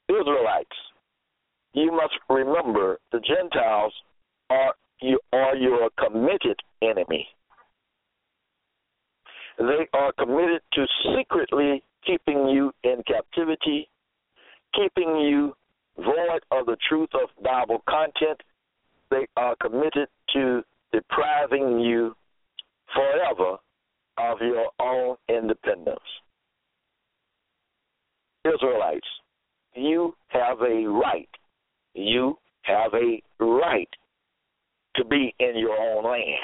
Israelites, 0.10 0.76
you 1.74 1.92
must 1.92 2.16
remember 2.30 3.00
the 3.12 3.20
Gentiles 3.20 3.94
are 4.50 4.74
you 5.02 5.20
are 5.32 5.56
your 5.56 5.90
committed 5.98 6.60
enemy. 6.82 7.28
They 9.58 9.88
are 9.94 10.12
committed 10.18 10.62
to 10.74 10.86
secretly 11.16 11.84
keeping 12.06 12.48
you 12.48 12.72
in 12.84 13.04
captivity, 13.08 13.90
keeping 14.74 15.18
you 15.18 15.54
void 15.98 16.42
of 16.52 16.66
the 16.66 16.78
truth 16.88 17.10
of 17.14 17.44
Bible 17.44 17.84
content. 17.88 18.42
They 19.12 19.28
are 19.38 19.56
committed 19.62 20.08
to 20.34 20.64
depriving 20.92 21.80
you 21.80 22.16
forever 22.94 23.58
of 24.18 24.38
your 24.42 24.70
own 24.80 25.16
independence. 25.30 26.00
Israelites, 28.46 29.08
you 29.76 30.16
have 30.28 30.60
a 30.62 30.86
right. 30.88 31.30
You 31.94 32.38
have 32.64 32.94
a 32.94 33.22
right 33.44 33.90
to 34.96 35.06
be 35.06 35.34
in 35.40 35.58
your 35.58 35.78
own 35.78 36.04
land 36.04 36.40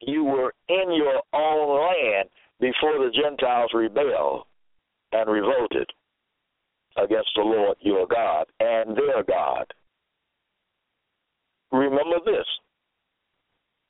you 0.00 0.24
were 0.24 0.52
in 0.68 0.92
your 0.92 1.22
own 1.32 1.80
land 1.80 2.28
before 2.60 3.04
the 3.04 3.10
Gentiles 3.10 3.70
rebelled 3.74 4.44
and 5.12 5.30
revolted 5.30 5.88
against 6.96 7.30
the 7.36 7.42
Lord 7.42 7.76
your 7.80 8.06
God 8.06 8.46
and 8.60 8.96
their 8.96 9.22
God. 9.22 9.66
Remember 11.72 12.18
this 12.24 12.46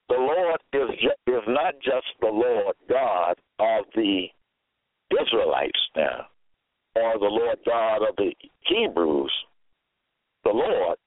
the 0.08 0.16
Lord 0.16 0.60
is, 0.72 0.98
ju- 1.00 1.32
is 1.32 1.42
not 1.48 1.74
just 1.82 2.06
the 2.20 2.26
Lord 2.26 2.76
God 2.88 3.36
of 3.58 3.84
the 3.94 4.26
Israelites 5.10 5.78
now, 5.96 6.26
or 6.96 7.18
the 7.18 7.26
Lord 7.26 7.58
God 7.66 8.08
of 8.08 8.16
the 8.16 8.32
Hebrews. 8.66 9.32
The 10.44 10.50
Lord 10.50 10.98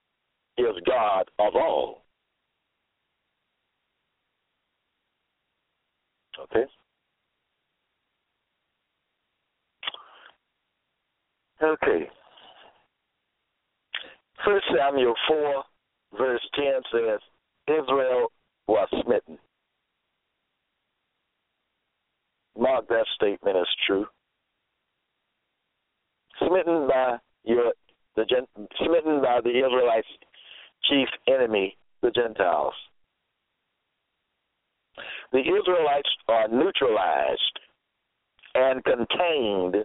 is 0.58 0.76
God 0.86 1.30
of 1.40 1.56
all. 1.56 2.04
Okay? 6.40 6.66
Okay. 11.62 12.10
First 14.46 14.66
Samuel 14.78 15.16
4, 15.28 15.64
verse 16.18 16.42
10 16.56 16.66
says, 16.92 17.20
Israel 17.68 18.32
was 18.68 18.88
smitten. 19.04 19.38
Mark 22.58 22.88
that 22.88 23.06
statement 23.16 23.58
as 23.58 23.68
true. 23.86 24.06
Smitten 26.64 26.88
by 26.88 27.18
your 27.44 27.74
the 28.16 28.26
smitten 28.78 29.22
by 29.22 29.40
the 29.44 29.50
Israelites' 29.50 30.08
chief 30.90 31.08
enemy, 31.28 31.78
the 32.02 32.12
Gentiles 32.12 32.74
the 35.32 35.40
Israelites 35.40 36.10
are 36.28 36.48
neutralized 36.48 37.60
and 38.56 38.84
contained 38.84 39.76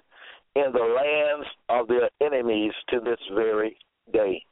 in 0.55 0.73
the 0.73 0.79
lands 0.79 1.47
of 1.69 1.89
their 1.89 2.09
enemies 2.21 2.73
to 2.91 3.01
this 3.01 3.19
very 3.35 3.77
day. 4.13 4.43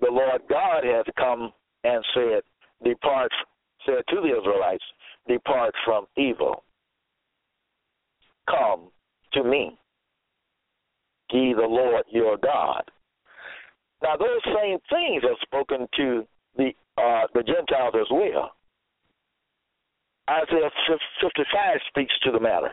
The 0.00 0.10
Lord 0.10 0.42
God 0.48 0.84
has 0.84 1.06
come 1.16 1.52
and 1.84 2.04
said, 2.14 2.42
Depart, 2.84 3.32
said 3.86 4.02
to 4.08 4.16
the 4.20 4.38
Israelites, 4.38 4.84
Depart 5.26 5.74
from 5.84 6.06
evil. 6.16 6.62
Come 8.48 8.90
to 9.32 9.44
me, 9.44 9.76
ye 11.32 11.54
the 11.54 11.62
Lord 11.62 12.04
your 12.10 12.36
God. 12.36 12.82
Now, 14.02 14.16
those 14.16 14.40
same 14.44 14.78
things 14.90 15.24
are 15.24 15.36
spoken 15.42 15.86
to 15.96 16.26
the 16.56 16.70
uh, 16.96 17.26
the 17.34 17.42
Gentiles 17.42 17.94
as 18.00 18.06
well. 18.10 18.52
Isaiah 20.28 20.70
55 21.22 21.78
speaks 21.88 22.12
to 22.24 22.32
the 22.32 22.40
matter. 22.40 22.72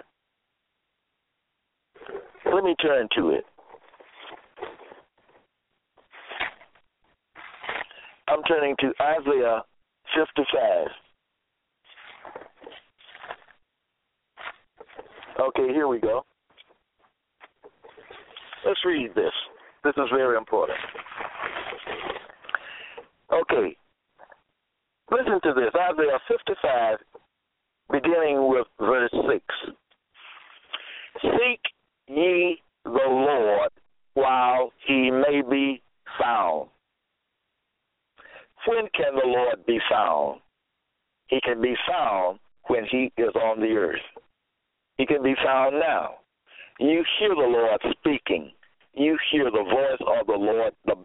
Let 2.51 2.63
me 2.63 2.75
turn 2.81 3.07
to 3.17 3.29
it. 3.29 3.45
I'm 8.27 8.43
turning 8.43 8.75
to 8.79 8.91
Isaiah 9.01 9.63
55. 10.17 10.87
Okay, 15.39 15.73
here 15.73 15.87
we 15.87 15.99
go. 15.99 16.25
Let's 18.65 18.79
read 18.83 19.11
this. 19.15 19.31
This 19.83 19.93
is 19.97 20.09
very 20.11 20.37
important. 20.37 20.79
Okay. 23.31 23.77
Listen 25.11 25.39
to 25.43 25.53
this 25.53 25.71
Isaiah 25.75 26.19
55, 26.27 26.97
beginning 27.91 28.49
with 28.49 28.65
verse 28.79 29.11
6. 29.11 29.45
Seek 31.21 31.61
ye 32.07 32.57
the 32.83 32.89
Lord 32.89 33.69
while 34.15 34.71
he 34.87 35.11
may 35.11 35.43
be 35.47 35.81
found. 36.19 36.69
When 38.67 38.87
can 38.95 39.13
the 39.15 39.27
Lord 39.27 39.63
be 39.67 39.79
found? 39.89 40.39
He 41.27 41.39
can 41.41 41.61
be 41.61 41.75
found 41.87 42.39
when 42.67 42.85
he 42.89 43.11
is 43.17 43.35
on 43.35 43.59
the 43.59 43.73
earth. 43.75 44.01
He 44.97 45.05
can 45.05 45.21
be 45.21 45.35
found 45.43 45.79
now. 45.79 46.15
You 46.79 47.03
hear 47.19 47.29
the 47.29 47.41
Lord 47.41 47.81
speaking. 47.99 48.51
You 48.93 49.17
hear 49.31 49.45
the 49.45 49.63
voice 49.63 50.01
of 50.19 50.27
the 50.27 50.33
Lord. 50.33 50.73
The, 50.85 50.95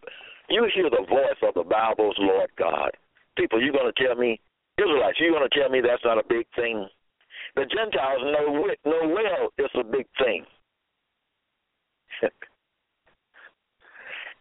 you 0.48 0.68
hear 0.74 0.90
the 0.90 1.06
voice 1.08 1.38
of 1.42 1.54
the 1.54 1.62
Bible's 1.62 2.16
Lord 2.18 2.50
God. 2.58 2.90
People, 3.36 3.62
you're 3.62 3.72
going 3.72 3.92
to 3.92 4.04
tell 4.04 4.16
me, 4.16 4.40
Israelites, 4.78 5.18
you're 5.20 5.30
going 5.30 5.48
to 5.48 5.58
tell 5.58 5.68
me 5.68 5.80
that's 5.80 6.04
not 6.04 6.18
a 6.18 6.26
big 6.28 6.46
thing. 6.56 6.88
The 7.56 7.66
Gentiles 7.66 8.22
know, 8.22 8.66
know 8.84 9.08
well 9.14 9.50
it's 9.58 9.74
a 9.74 9.84
big 9.84 10.06
thing. 10.18 10.44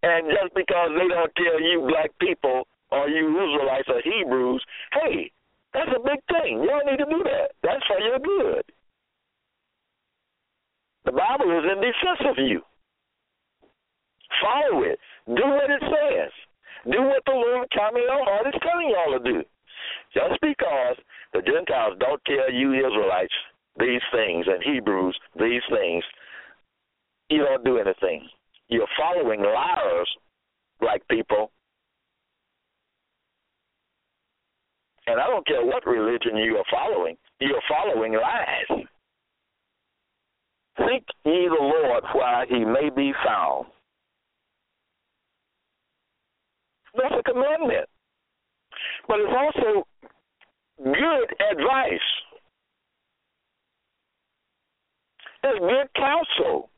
and 0.04 0.28
just 0.30 0.54
because 0.56 0.90
they 0.94 1.08
don't 1.08 1.32
tell 1.38 1.62
you 1.62 1.88
black 1.90 2.12
people 2.20 2.68
or 2.92 3.08
you 3.08 3.30
Israelites 3.30 3.90
or 3.90 4.02
Hebrews, 4.04 4.64
hey, 4.94 5.32
that's 5.74 5.90
a 5.96 6.00
big 6.00 6.20
thing. 6.30 6.62
You 6.62 6.68
don't 6.68 6.86
need 6.86 6.98
to 6.98 7.06
do 7.10 7.24
that. 7.24 7.52
That's 7.62 7.86
for 7.86 8.00
your 8.00 8.20
good. 8.20 8.66
The 11.10 11.18
Bible 11.18 11.50
is 11.58 11.66
in 11.66 11.82
defense 11.82 12.22
of 12.30 12.38
you. 12.38 12.62
Follow 14.46 14.84
it. 14.84 15.00
Do 15.26 15.42
what 15.42 15.72
it 15.72 15.82
says. 15.82 16.32
Do 16.86 17.02
what 17.02 17.24
the 17.26 17.34
Lord 17.34 17.68
Tommy 17.76 18.02
Hart 18.06 18.46
is 18.46 18.62
telling 18.62 18.94
y'all 18.94 19.18
to 19.18 19.24
do. 19.26 19.44
Just 20.14 20.40
because 20.40 20.98
the 21.34 21.42
Gentiles 21.42 21.98
don't 22.00 22.22
tell 22.26 22.54
you 22.54 22.74
Israelites 22.74 23.34
these 23.80 24.06
things 24.14 24.46
and 24.46 24.62
Hebrews 24.62 25.18
these 25.40 25.64
things, 25.72 26.04
you 27.32 27.40
don't 27.40 27.66
do 27.66 27.80
anything. 27.80 28.30
You're 28.68 28.86
following 28.96 29.42
liars 29.42 30.10
like 30.80 31.02
people. 31.08 31.50
And 35.08 35.20
I 35.20 35.26
don't 35.26 35.48
care 35.48 35.66
what 35.66 35.88
religion 35.88 36.38
you 36.38 36.58
are 36.58 36.70
following, 36.70 37.18
you're 37.40 37.66
following 37.68 38.14
lies. 38.14 38.86
Seek 40.80 41.04
ye 41.26 41.48
the 41.48 41.62
Lord 41.62 42.04
while 42.14 42.46
he 42.48 42.64
may 42.64 42.90
be 42.90 43.14
found. 43.26 43.66
That's 46.96 47.16
a 47.20 47.24
commandment. 47.24 47.88
But 49.08 49.20
it's 49.20 49.34
also 49.38 49.88
good 50.84 51.36
advice. 51.52 52.00
It's 55.44 55.60
good 55.60 55.90
counsel. 55.96 56.70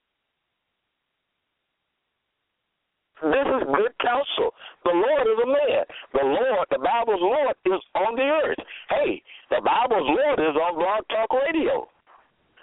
This 3.21 3.45
is 3.45 3.63
good 3.75 3.93
counsel. 4.01 4.49
The 4.83 4.93
Lord 4.93 5.27
is 5.27 5.37
a 5.43 5.47
man. 5.47 5.85
The 6.13 6.25
Lord, 6.25 6.67
the 6.71 6.79
Bible's 6.79 7.21
Lord, 7.21 7.55
is 7.65 7.81
on 7.93 8.15
the 8.15 8.23
earth. 8.23 8.57
Hey, 8.89 9.21
the 9.51 9.61
Bible's 9.63 10.09
Lord 10.09 10.39
is 10.39 10.55
on 10.57 10.75
Blog 10.75 11.03
Talk 11.09 11.29
Radio. 11.45 11.87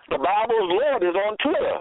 The 0.08 0.18
Bible's 0.18 0.70
Lord 0.70 1.02
is 1.02 1.14
on 1.14 1.36
Twitter. 1.42 1.78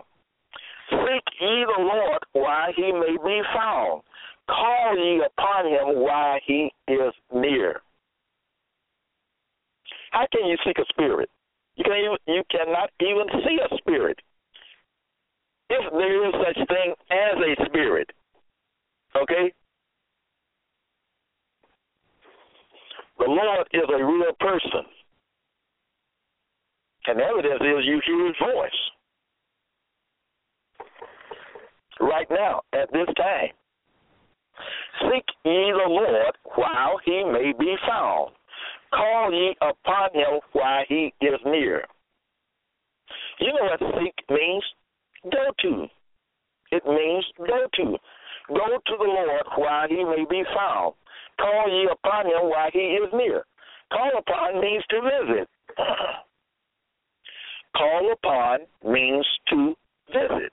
Seek 0.90 1.24
ye 1.40 1.66
the 1.66 1.84
Lord 1.84 2.20
while 2.34 2.72
he 2.76 2.92
may 2.92 3.18
be 3.24 3.42
found. 3.54 4.02
Call 4.50 4.98
ye 4.98 5.22
upon 5.26 5.66
him 5.66 6.00
while 6.02 6.40
he 6.46 6.72
is 6.88 7.14
near. 7.34 7.82
How 10.12 10.26
can 10.32 10.48
you 10.48 10.58
seek 10.66 10.78
a 10.78 10.86
spirit? 10.90 11.30
You 11.76 11.84
can 11.84 11.94
even, 11.94 12.18
you 12.28 12.44
cannot 12.50 12.90
even 13.02 13.28
see 13.44 13.60
a 13.60 13.78
spirit. 13.78 14.20
If 15.70 15.92
there 15.92 16.28
is 16.28 16.34
such 16.34 16.68
thing 16.68 16.94
as 17.12 17.36
a 17.38 17.66
spirit, 17.66 18.10
Okay? 19.16 19.54
The 23.18 23.26
Lord 23.26 23.68
is 23.74 23.84
a 23.90 24.04
real 24.04 24.34
person. 24.40 24.86
And 27.08 27.22
evidence 27.22 27.62
is 27.62 27.86
you 27.86 28.02
hear 28.06 28.28
his 28.28 28.36
voice. 28.40 28.80
Right 32.02 32.28
now, 32.30 32.62
at 32.74 32.92
this 32.92 33.08
time. 33.16 33.50
Seek 35.02 35.26
ye 35.46 35.72
the 35.72 35.90
Lord 35.90 36.36
while 36.56 37.00
he 37.06 37.24
may 37.24 37.54
be 37.58 37.76
found. 37.88 38.32
Call 38.94 39.32
ye 39.32 39.56
upon 39.62 40.14
him 40.14 40.40
while 40.52 40.84
he 40.88 41.14
is 41.22 41.40
near. 41.46 41.86
You 43.40 43.54
know 43.54 43.70
what 43.70 44.02
seek 44.02 44.16
means? 44.30 44.64
Go 45.32 45.52
to. 45.62 45.88
It 46.72 46.86
means 46.86 47.26
go 47.38 47.68
to. 47.76 47.98
Go 48.50 48.78
to 48.86 48.96
the 48.98 49.06
Lord 49.06 49.44
while 49.56 49.88
he 49.88 50.04
may 50.04 50.26
be 50.30 50.44
found. 50.56 50.96
Call 51.40 51.70
ye 51.70 51.88
upon 51.92 52.26
him 52.26 52.50
while 52.50 52.70
he 52.74 52.80
is 52.80 53.10
near. 53.14 53.44
Call 53.92 54.12
upon 54.18 54.60
means 54.62 54.84
to 54.90 55.02
visit. 55.02 55.50
Call 57.78 58.12
upon 58.12 58.60
means 58.84 59.26
to 59.50 59.76
visit. 60.08 60.52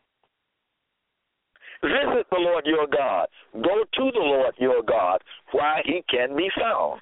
Visit 1.82 2.26
the 2.30 2.38
Lord 2.38 2.66
your 2.66 2.86
God. 2.86 3.26
Go 3.54 3.84
to 3.84 4.10
the 4.12 4.20
Lord 4.20 4.54
your 4.58 4.82
God 4.82 5.22
while 5.52 5.80
he 5.84 6.02
can 6.10 6.36
be 6.36 6.48
found. 6.60 7.00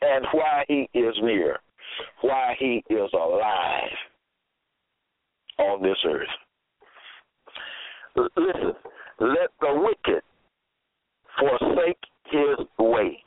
And 0.00 0.26
why 0.32 0.64
he 0.68 0.88
is 0.94 1.14
near. 1.22 1.58
why 2.20 2.54
he 2.58 2.82
is 2.90 3.10
alive 3.12 3.96
on 5.58 5.82
this 5.82 5.96
earth. 6.06 6.28
Listen, 8.16 8.72
let 9.20 9.50
the 9.60 9.74
wicked 9.74 10.22
forsake 11.38 11.98
his 12.26 12.66
way. 12.78 13.18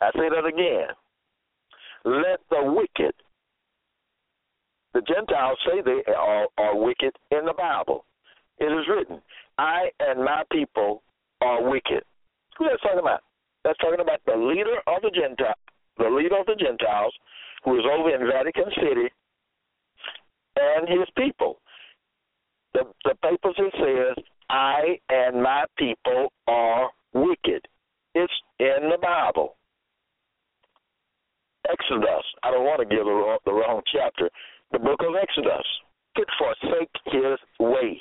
I 0.00 0.10
say 0.12 0.28
that 0.30 0.46
again. 0.46 0.88
Let 2.04 2.40
the 2.50 2.62
wicked, 2.64 3.14
the 4.94 5.02
Gentiles 5.02 5.58
say 5.66 5.82
they 5.82 6.12
are, 6.12 6.46
are 6.58 6.76
wicked 6.76 7.12
in 7.30 7.44
the 7.44 7.54
Bible. 7.56 8.04
It 8.58 8.66
is 8.66 8.86
written, 8.88 9.20
I 9.58 9.90
and 10.00 10.24
my 10.24 10.42
people 10.50 11.02
are 11.40 11.68
wicked. 11.68 12.02
Who 12.58 12.66
that's 12.68 12.82
talking 12.82 12.98
about? 12.98 13.20
That's 13.64 13.78
talking 13.78 14.00
about 14.00 14.20
the 14.26 14.36
leader 14.36 14.80
of 14.86 15.02
the 15.02 15.10
Gentile, 15.10 15.54
the 15.98 16.08
leader 16.08 16.38
of 16.38 16.46
the 16.46 16.56
Gentiles, 16.56 17.12
who 17.64 17.78
is 17.78 17.84
over 17.84 18.14
in 18.14 18.26
Vatican 18.26 18.72
City, 18.76 19.08
and 20.56 20.88
his 20.88 21.08
people 21.16 21.60
the, 22.72 22.84
the 23.04 23.14
it 23.22 24.14
says, 24.16 24.24
I 24.48 24.98
and 25.08 25.42
my 25.42 25.64
people 25.76 26.32
are 26.46 26.90
wicked. 27.12 27.66
It's 28.14 28.32
in 28.58 28.90
the 28.90 28.98
Bible. 29.00 29.56
Exodus. 31.72 32.24
I 32.42 32.50
don't 32.50 32.64
want 32.64 32.80
to 32.80 32.86
give 32.86 33.04
the 33.04 33.12
wrong, 33.12 33.38
the 33.44 33.52
wrong 33.52 33.82
chapter. 33.92 34.30
The 34.72 34.78
book 34.78 35.00
of 35.00 35.14
Exodus. 35.20 35.66
Could 36.16 36.28
forsake 36.38 36.90
his 37.06 37.38
way. 37.60 38.00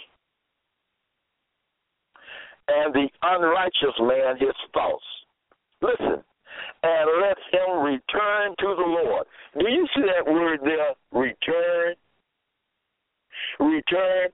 And 2.67 2.93
the 2.93 3.07
unrighteous 3.21 3.97
man 3.99 4.37
his 4.37 4.55
thoughts. 4.73 5.05
Listen. 5.81 6.23
And 6.83 7.05
let 7.21 7.37
him 7.53 7.83
return 7.83 8.55
to 8.59 8.75
the 8.75 8.87
Lord. 8.87 9.27
Do 9.57 9.69
you 9.69 9.87
see 9.95 10.01
that 10.01 10.31
word 10.31 10.59
there? 10.63 10.93
Return 11.11 11.95
return. 13.59 14.29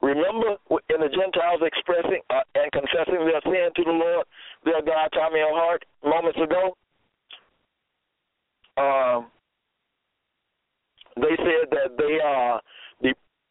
Remember 0.00 0.56
in 0.88 1.00
the 1.00 1.12
Gentiles 1.12 1.60
expressing 1.60 2.24
uh, 2.30 2.40
and 2.54 2.72
confessing 2.72 3.20
their 3.20 3.40
sin 3.44 3.68
to 3.76 3.84
the 3.84 3.92
Lord, 3.92 4.24
their 4.64 4.80
God, 4.80 5.10
Tommy 5.12 5.40
L. 5.40 5.52
Hart, 5.52 5.84
moments 6.02 6.38
ago? 6.40 6.76
Um, 8.76 9.26
they 11.16 11.36
said 11.36 11.70
that 11.70 11.96
they 11.98 12.18
are 12.24 12.60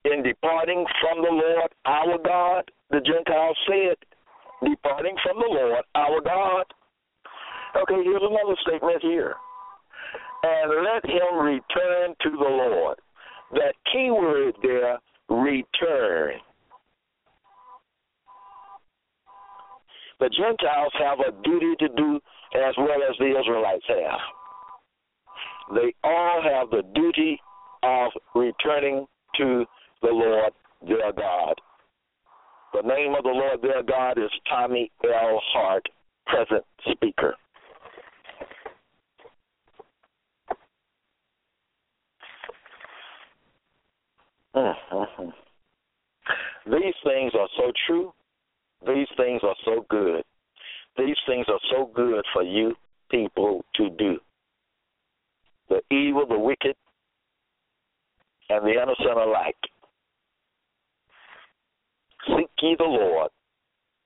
in 0.06 0.24
departing 0.24 0.86
from 1.02 1.24
the 1.24 1.30
Lord 1.30 1.72
our 1.86 2.18
God. 2.24 2.72
The 2.90 3.02
Gentiles 3.02 3.58
said, 3.68 3.98
departing 4.68 5.16
from 5.24 5.38
the 5.38 5.50
Lord 5.50 5.84
our 5.96 6.22
God. 6.22 6.66
Okay, 7.76 8.02
here's 8.04 8.22
another 8.22 8.56
statement 8.66 9.02
here. 9.02 9.36
And 10.42 10.72
let 10.84 11.06
him 11.06 11.38
return 11.40 12.16
to 12.22 12.30
the 12.32 12.50
Lord. 12.50 12.98
That 13.52 13.74
key 13.92 14.10
word 14.10 14.56
there, 14.64 15.00
return. 15.30 16.40
The 20.20 20.30
Gentiles 20.30 20.94
have 21.00 21.20
a 21.20 21.32
duty 21.44 21.76
to 21.80 21.90
do 21.96 22.20
as 22.56 22.74
well 22.78 23.00
as 23.10 23.16
the 23.20 23.40
Israelites 23.40 23.86
have. 23.88 24.20
They 25.74 25.94
all 26.04 26.42
have 26.42 26.70
the 26.70 26.84
duty 26.96 27.40
of 27.84 28.12
returning 28.34 29.06
to 29.38 29.66
the 30.02 30.10
Lord 30.10 30.54
their 30.88 31.12
God. 31.12 31.56
The 32.74 32.82
name 32.82 33.16
of 33.16 33.24
the 33.24 33.30
Lord 33.30 33.62
their 33.62 33.84
God 33.84 34.18
is 34.18 34.32
Tommy 34.50 34.92
L. 35.04 35.42
Hart, 35.54 35.88
present 36.26 36.64
speaker. 36.92 37.36
Mm-hmm. 44.56 45.30
These 46.72 46.96
things 47.04 47.32
are 47.38 47.48
so 47.58 47.72
true. 47.88 48.14
These 48.88 49.08
things 49.18 49.42
are 49.44 49.56
so 49.66 49.86
good. 49.90 50.24
These 50.98 51.18
things 51.28 51.46
are 51.50 51.60
so 51.72 51.92
good 51.94 52.26
for 52.34 52.44
you 52.44 52.76
people 53.10 53.64
to 53.76 53.90
do. 53.92 54.20
The 55.70 55.82
evil, 55.96 56.26
the 56.28 56.40
wicked, 56.40 56.76
and 58.50 58.66
the 58.66 58.72
innocent 58.72 59.18
alike. 59.18 59.56
Seek 62.28 62.50
ye 62.62 62.76
the 62.78 62.84
Lord. 62.84 63.30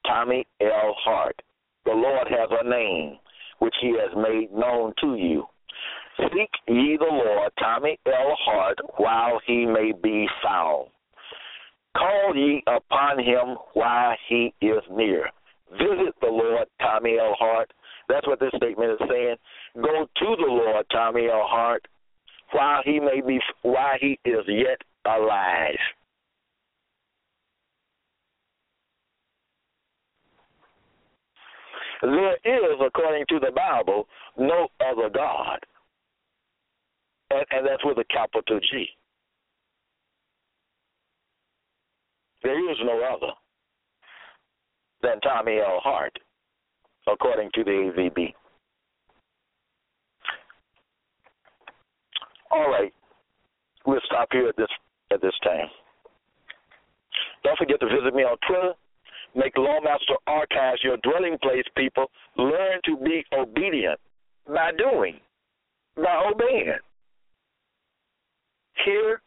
Tommy 0.06 0.46
L. 0.62 0.96
Hart. 1.04 1.42
The 1.86 1.92
Lord 1.92 2.28
has 2.28 2.50
a 2.52 2.70
name 2.70 3.18
which 3.60 3.76
he 3.82 3.96
has 4.00 4.16
made 4.16 4.52
known 4.52 4.94
to 5.02 5.16
you. 5.16 5.46
Seek 6.18 6.50
ye 6.68 6.98
the 6.98 7.06
Lord, 7.10 7.52
Tommy 7.60 7.98
L. 8.06 8.38
Hart, 8.46 8.78
while 8.98 9.40
he 9.48 9.66
may 9.66 9.94
be 10.04 10.28
found. 10.44 10.90
Call 11.98 12.36
ye 12.36 12.64
upon 12.68 13.20
him 13.20 13.56
while 13.74 14.16
he 14.28 14.54
is 14.62 14.82
near. 14.92 15.30
Visit 15.72 16.14
the 16.22 16.28
Lord, 16.28 16.68
Tommy 16.80 17.18
L. 17.20 17.36
Hart. 17.40 17.72
That's 18.14 18.28
what 18.28 18.40
this 18.40 18.52
statement 18.56 18.92
is 18.92 19.08
saying. 19.10 19.36
Go 19.76 20.06
to 20.06 20.36
the 20.38 20.46
Lord, 20.48 20.86
Tommy 20.92 21.30
L. 21.30 21.48
Hart, 21.48 21.88
while 22.52 22.82
he 22.86 23.00
may 23.00 23.22
be 23.26 23.40
while 23.64 23.98
he 24.00 24.20
is 24.24 24.44
yet 24.48 24.80
alive. 25.08 25.74
There 32.04 32.34
is, 32.34 32.80
according 32.86 33.26
to 33.30 33.40
the 33.40 33.52
Bible, 33.52 34.08
no 34.38 34.68
other 34.80 35.10
God. 35.10 35.60
And, 37.32 37.46
and 37.50 37.66
that's 37.66 37.84
with 37.84 37.98
a 37.98 38.04
capital 38.14 38.60
G. 38.60 38.90
There 42.44 42.70
is 42.70 42.78
no 42.84 43.02
other 43.12 43.34
than 45.02 45.20
Tommy 45.22 45.58
L. 45.58 45.80
Hart, 45.82 46.14
according 47.12 47.50
to 47.56 47.64
the 47.64 47.72
AVB. 47.72 48.34
All 52.52 52.70
right, 52.70 52.94
we'll 53.86 54.00
stop 54.06 54.30
here 54.32 54.48
at 54.48 54.56
this 54.58 54.68
at 55.12 55.22
this 55.22 55.34
time. 55.44 55.68
Don't 57.44 57.58
forget 57.58 57.80
to 57.80 57.88
visit 57.88 58.14
me 58.16 58.24
on 58.24 58.38
Twitter. 58.48 58.74
Make 59.36 59.56
Lawmaster 59.56 60.16
Archives 60.28 60.82
your 60.84 60.98
dwelling 60.98 61.38
place, 61.42 61.64
people. 61.76 62.06
Learn 62.38 62.80
to 62.86 62.98
be 62.98 63.24
obedient 63.36 64.00
by 64.48 64.72
doing, 64.78 65.20
by 65.96 66.30
obeying. 66.32 66.78
Hear 68.86 69.22